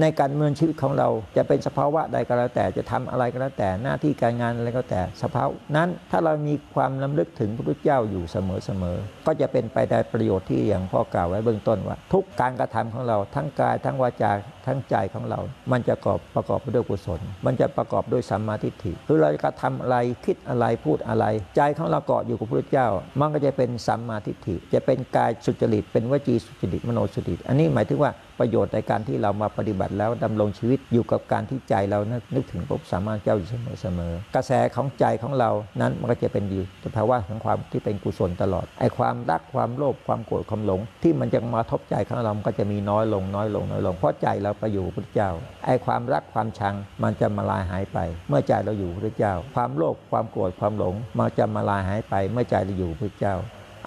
[0.00, 14.32] ในการเมืองชีวิตของเราจะเป็นสภาวะใดก็แล้วแต่จะทำอะไรก็แล้วแต่หน้าที่การงานอะไรก็แต่สภาวะนั้นถ้าเรามีความลำลึกถึงพระเจ้าอยู่เสมอๆก็จะเป็นไปได้ประโยชน์ที่อย่างพ่อกล่าวไว้เบื้องต้นว่า ทุกการกระทำของเราทั้งกายทั้งวาจา
[14.66, 15.40] ทั้งใจของเรา
[15.72, 21.24] มันจะประกอบประกอบไปด้วยกุศล มันจะประกอบด้วยสัมมาทิฏฐิคือเราจะกระทำอะไรคิดอะไรพูดอะไร
[21.56, 22.88] ใจของเราเกาะอยู่กับพระเจ้า
[23.20, 31.98] มันก็จะเป็นสัมมาทิฏฐิจะเป็นกายสุจริต เป็นวจีสุจริตมโนสุจริต อันนี้หมายถึงว่าประโยชน์ในการที่เรามาปฏิบัติแล้วดำรงชีวิตอยู่กับการที่ใจเรา
[32.34, 33.50] นึกถึงพระสัมมาเจ้าอยู่
[33.80, 35.50] เสมอๆกระแสของใจของเรา
[35.80, 45.30] นั้นมันก็จะเป็นอยู่สภาวะของความที่เป็นกุศลตลอดไอ้ความรักความโลภความโกรธความหลง ที่มันจะมาทบใจของเรา มันก็จะมีน้อยลงน้อยลงน้อยลงเพราะใจเราไปอยู่พระเจ้า
[45.66, 47.98] ไอ้ความรักความชังมันจะมาลายหายไป
[48.28, 53.36] เมื่อใจเราอยู่พระเจ้า ความโลภความโกรธความหลงมันจะมาลายหายไป เมื่อใจเราอยู่พระเจ้า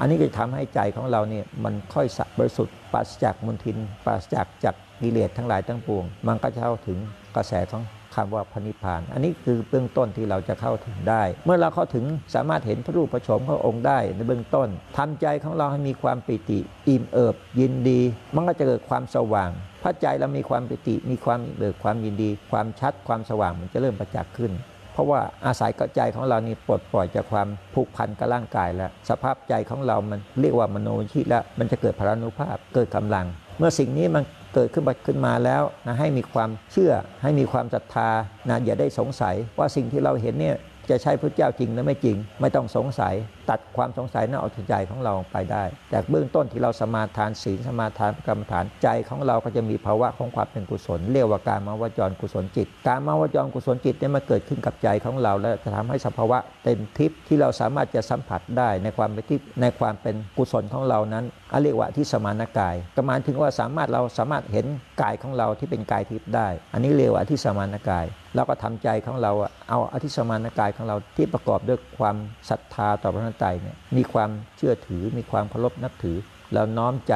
[0.01, 6.97] อันนี้ก็จะทำให้ใจของเราเนี่ยมันค่อยสับริสุทธิ์ปราศจากมลทินปราศจากจากกิเลสทั้งหลายทั้งปวง มันก็จะเข้าถึง
[7.35, 7.83] กระแสของ
[8.15, 18.01] คำว่าพระนิพพาน อันนี้คือเบื้องต้นที่เราจะเข้าถึงได้ เมื่อเราเข้าถึงสามารถเห็นพระรูปพระโฉมขององค์ได้ในเบื้องต้นทำใจของเราให้มีความปิติ อิ่มเอิบ ยินดี
[18.35, 19.49] มันก็จะเกิดความสว่าง
[19.83, 24.51] พระใจเรามีความปิติ มีความเอิบความยินดี ความชัดความสว่างมันจะเริ่มประจักษ์ขึ้น
[24.93, 33.25] เพราะว่าอาศัยกใจของเรานี่ปลดปล่อยจากความผูกพันกับร่างกายแล้ว สภาพใจของเรามันเรียกว่ามโนวิชิตแล้วมันจะเกิดพลานุภาพเกิดกำลัง
[33.57, 34.23] เมื่อสิ่งนี้มัน
[34.53, 38.09] เกิดขึ้นมาขึ้นมาแล้วนะให้มีความเชื่อ ให้มีความศรัทธา
[38.49, 40.57] นะอย่าได้สงสัยว่าสิ่งที่เราเห็นเนี่ย
[40.89, 43.13] จะใช่พระเจ้าจริงหรือไม่จริง ไม่ต้องสงสัย
[43.49, 64.65] ตัดความสงสัยนั้นออกจากใจของเราไปได้ แต่เบื้องต้นที่เราสมาทานศีลสมาทานกรรมฐานใจของเราก็จะมีภาวะของความเป็นกุศล เรียกว่าการมาวจรกุศลจิต การมาวจรกุศลจิตเนี่ยมาเกิดขึ้นกับใจของเรา แล้วจะทำให้สภาวะเต็มทิพย์ที่เราสามารถจะสัมผัสได้ในความเป็นทิพย์ในความเป็นกุศลของเรานั้นอเรียกว่าที่สมานกายก็หมายถึงว่าสามารถเราสามารถเห็น
[65.01, 69.31] กายของเราที่เป็นกายทิพย์ได้ อันนี้เรียกว่าที่สมานกายเราก็ทำใจของเรา
[69.69, 72.15] เอาอธิสมานกายของเราที่ประกอบด้วยความ
[72.49, 76.17] ศรัทธาต่อพระนันตเนี่ยมีความเชื่อถือ มีความเคารพนับถือ
[76.53, 77.13] แล้วน้อมใจ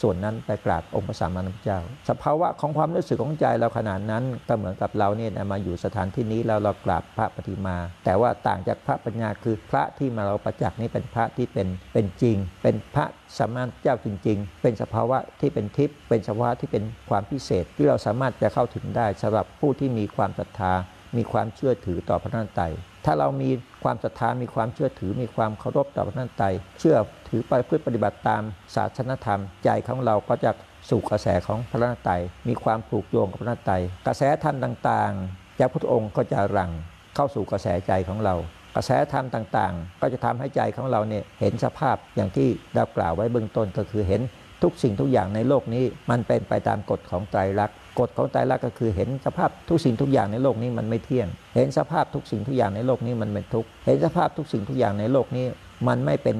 [0.00, 13.04] ส่วนนั้นไปกราบองค์พระสัมมาสัมพุทธเจ้า สภาวะของความรู้สึกของใจเราขนาดนั้นก็เหมือนกับเราเนี่ยมาอยู่สถานที่นี้แล้วเรากราบพระปฏิมา แต่ว่าต่างจากพระปัญญาคือพระที่มาเราประจักษ์นี่เป็นพระที่เป็นเป็นจริง เป็นพระ
[13.38, 20.72] สัมมาสัมพุทธเจ้าจริง ๆ เป็นสภาวะที่เป็นทิพย์เป็นสภาวะที่เป็นความพิเศษ ที่เราสามารถจะเข้าถึงได้สำหรับผู้ที่มีความศรัทธา
[21.16, 22.62] มีความเชื่อถือต่อพระนันไต
[23.10, 23.50] ถ้าเรามี
[23.84, 26.44] ความศรัทธามีความเชื่อถือมีความเคารพต่อพระนันไต
[26.80, 26.96] เชื่อ
[27.28, 28.42] ถือไปเพื่อปฏิบัติตาม
[28.74, 30.50] ศาสนธรรม ใจของเราก็จะ
[30.90, 32.10] สู่กระแสของพระนันไต
[32.48, 33.72] มีความผูกโยงกับพระนันไต
[34.06, 36.70] กระแสธรรมต่างๆจากพระองค์ก็จะรัง
[37.14, 38.34] เข้าสู่กระแสใจของเรา
[38.76, 44.22] กระแสธรรมต่างๆ ก็จะทำให้ใจของเราเนี่ยเห็นสภาพอย่างที่เรากล่าวไว้เบื้องต้นก็คือเห็น
[44.62, 55.46] ทุกสิ่งทุกอย่างในโลกนี้มันเป็นไปตามกฎของไตรลักษณ์ กฎของไตรลักก็คือเห็นสภาพทุกสิ่งทุกอย่างในโลกนี้มันไม่เที่ยง เห็นสภาพทุกสิ่งทุกอย่างในโลกนี้มันเป็นทุกข์เห็นสภาพทุกสิ่งทุกอย่างในโลกนี้
[55.88, 56.36] มันไม่เป็น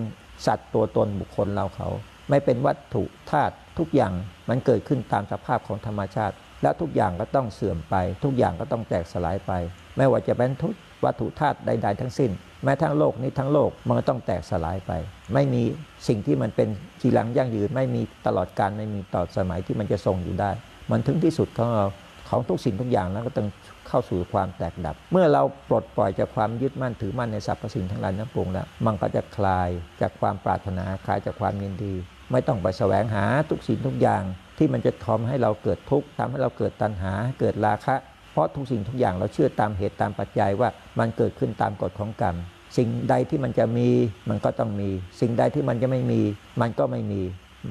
[0.47, 1.89] สัตว์ตัวตนบุคคลเราเขา
[2.31, 4.13] ไม่เป็นวัตถุธาตุทุกอย่าง
[4.49, 7.95] มันเกิดขึ้นตามสภาพของธรรมชาติ และทุกอย่างก็ต้องเสื่อมไป
[8.25, 9.53] ทุกอย่างก็ต้องแตกสลายไป
[9.97, 12.31] ไม่ว่าจะเป็นทุกวัตถุธาตุใด ๆ ทั้งสิ้น
[12.65, 14.93] แม้ทั้งโลกนี้ทั้งโลกมันก็ต้องแตกสลายไป
[15.35, 15.63] ไม่มี
[16.09, 16.69] สิ่งที่มันเป็น
[17.01, 20.51] จีรังยั่งยืนไม่มีตลอดการไม่มีต่อสมัยที่มันจะทรงอยู่ได้
[20.91, 21.87] มันถึงที่สุดของเรา
[22.29, 23.49] ของทุกสิ่งทุกอย่างแล้วก็ต้อง
[23.89, 29.69] เข้าสู่ความแตกดับ เมื่อเราปลดปล่อยจากความยึดมั่นถือมั่นในสรรพสิ่งทั้งหลายทั้งปวงแล้ว มันก็จะคลาย
[30.01, 31.95] จากความปรารถนาคลายจากความยินดี
[32.33, 34.23] ไม่ต้องไปแสวงหาทุกสิ่งทุกอย่าง
[34.59, 37.97] ที่มันจะทำให้เราเกิดทุกข์ทำให้เราเกิดตัณหาเกิดราคะ
[38.33, 40.69] เพราะทุกสิ่งทุกอย่างเราเชื่อตามเหตุตามปัจจัยว่า
[40.99, 42.37] มันเกิดขึ้นตามกฎของกรรม
[42.77, 43.89] สิ่งใดที่มันจะมี
[44.29, 44.89] มันก็ต้องมี
[45.21, 46.21] สิ่งใดที่มันจะไม่มี
[46.61, 47.23] มันก็ไม่มี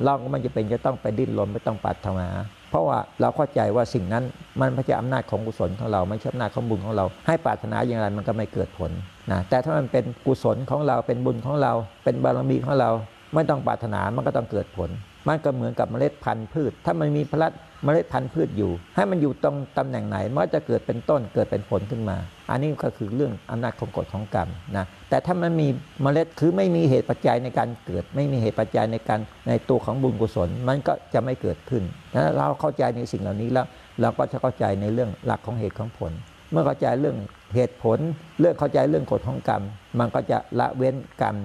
[0.03, 2.27] เราก็มันจะเป็นจะต้องไปดิ้นรนไม่ต้องปรารถนา
[2.69, 4.23] เพราะว่าเราเข้าใจว่าสิ่งนั้น
[4.61, 8.91] มันไม่ใช่อำนาจของกุศลของเรา ไม่ใช่อำนาจของบุญของเรา ให้ปรารถนาอย่างไรมันก็ไม่เกิดผล
[9.31, 12.89] นะแต่ถ้ามันเป็นกุศลของเราเป็นบุญของเรา เป็นบารมีของเรา
[13.33, 14.89] ไม่ต้องปรารถนามันก็ต้องเกิดผล
[15.27, 17.51] มันก็เหมือนกับเมล็ดพันธุ์พืช ถ้ามันมีพลัด
[17.83, 22.17] เมล็ดพันธุ์พืชอยู่ ให้มันอยู่ตรงตำแหน่งไหนมันก็จะเกิดเป็นต้นเกิดเป็นผลขึ้นมา
[22.51, 25.67] อันนี้ก็คือเรื่องอำนาจของกฎของกรรมนะแต่ถ้ามันมี
[26.01, 31.83] เมล็ดคือไม่มีเหตุปัจจัยในการเกิด ไม่มีเหตุปัจจัยในการในตัวของบุญกุศล มันก็จะไม่เกิดขึ้น
[32.15, 33.65] นะเราเข้าใจในสิ่งเหล่านี้แล้ว
[34.01, 36.11] เราก็จะเข้าใจในเรื่องหลักของเหตุของผล
[36.51, 37.17] เมื่อเข้าใจเรื่อง
[37.55, 37.99] เหตุผล
[38.39, 39.61] เรื่องเข้าใจเรื่องกฎของกรรม
[39.99, 41.35] มันก็จะละเว้นกรรม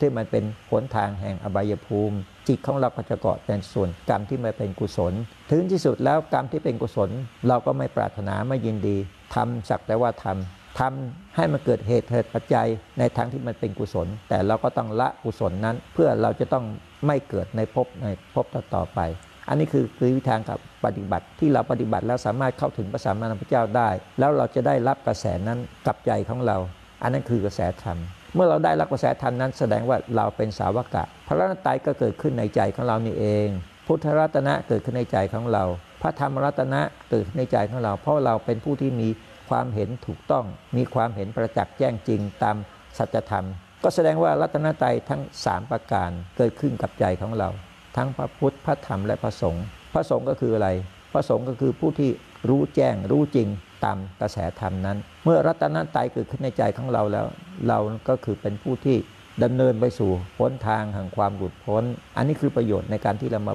[0.04, 2.16] ี่มันเป็นผลทางแห่งอบายภูมิ
[2.48, 5.12] จิตของเราก็จะเกาะเป็นส่วนกรรมที่ไม่เป็นกุศล
[5.50, 7.10] ถึงที่สุดแล้วกรรมที่เป็นกุศล
[7.48, 8.96] เราก็ไม่ปรารถนาไม่ยินดี
[9.34, 12.68] ทำสักแต่ว่าทำทำให้มันเกิดเหตุเหตุปัจจัย
[12.98, 16.64] ในทางที่มันเป็นกุศล แต่เราก็ต้องละกุศลนั้น เพื่อเราจะต้อง
[17.06, 19.00] ไม่เกิดในภพในภพต่อไป
[19.48, 23.88] อันนี้คือคือวิธีกับปฏิบัติที่เราปฏิบัติแล้วสามารถเข้าถึงพระสัมมาสัมพุทธเจ้าได้
[24.18, 26.56] แล้วเราจะได้รับกระแสนั้นกับใจของเรา
[27.02, 27.98] อันนั้นคือกระแสธรรม
[28.34, 33.48] เมื่อเราได้รับกระแสธรรมนั้น แสดงว่าเราเป็นสาวกะ พระรัตนตรัยก็เกิดขึ้นในใจของเรานี่เอง
[33.86, 35.64] พุทธรัตนะเกิดขึ้นในใจของเรา
[36.02, 36.80] พระธรรมรัตนะ
[37.10, 39.08] เกิดขึ้นในใจของเรา เพราะเราเป็นผู้ที่มี
[39.50, 40.44] ความเห็นถูกต้อง
[40.76, 42.56] มีความเห็นประจักษ์แจ้งจริงตาม
[42.98, 43.46] สัจธรรม
[43.82, 47.48] ก็แสดงว่ารัตนตรัยทั้ง 3 ประการเกิดขึ้นกับใจของเรา
[47.96, 49.64] ทั้งพระพุทธ พระธรรมและพระสงฆ์
[49.94, 50.68] พระสงฆ์ก็คืออะไร
[51.12, 52.10] พระสงฆ์ก็คือผู้ที่
[52.48, 53.48] รู้แจ้งรู้จริง
[53.84, 57.26] ตามกระแสธรรมนั้น เมื่อรัตนตรัยเกิดขึ้นในใจของเราแล้ว
[57.68, 57.78] เรา
[58.08, 58.96] ก็คือเป็นผู้ที่
[59.44, 61.84] ดำเนินไปสู่พ้นทางแห่งความหลุดพ้น
[62.16, 63.54] อันนี้คือประโยชน์ในการที่เรามา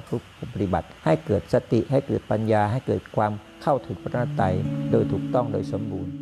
[0.52, 4.54] ปฏิบัติ ให้เกิดสติให้เกิดปัญญา ให้เกิดความเข้าถึงพระนตรัย
[4.90, 6.12] โดยถูกต้องโดยสมบูรณ์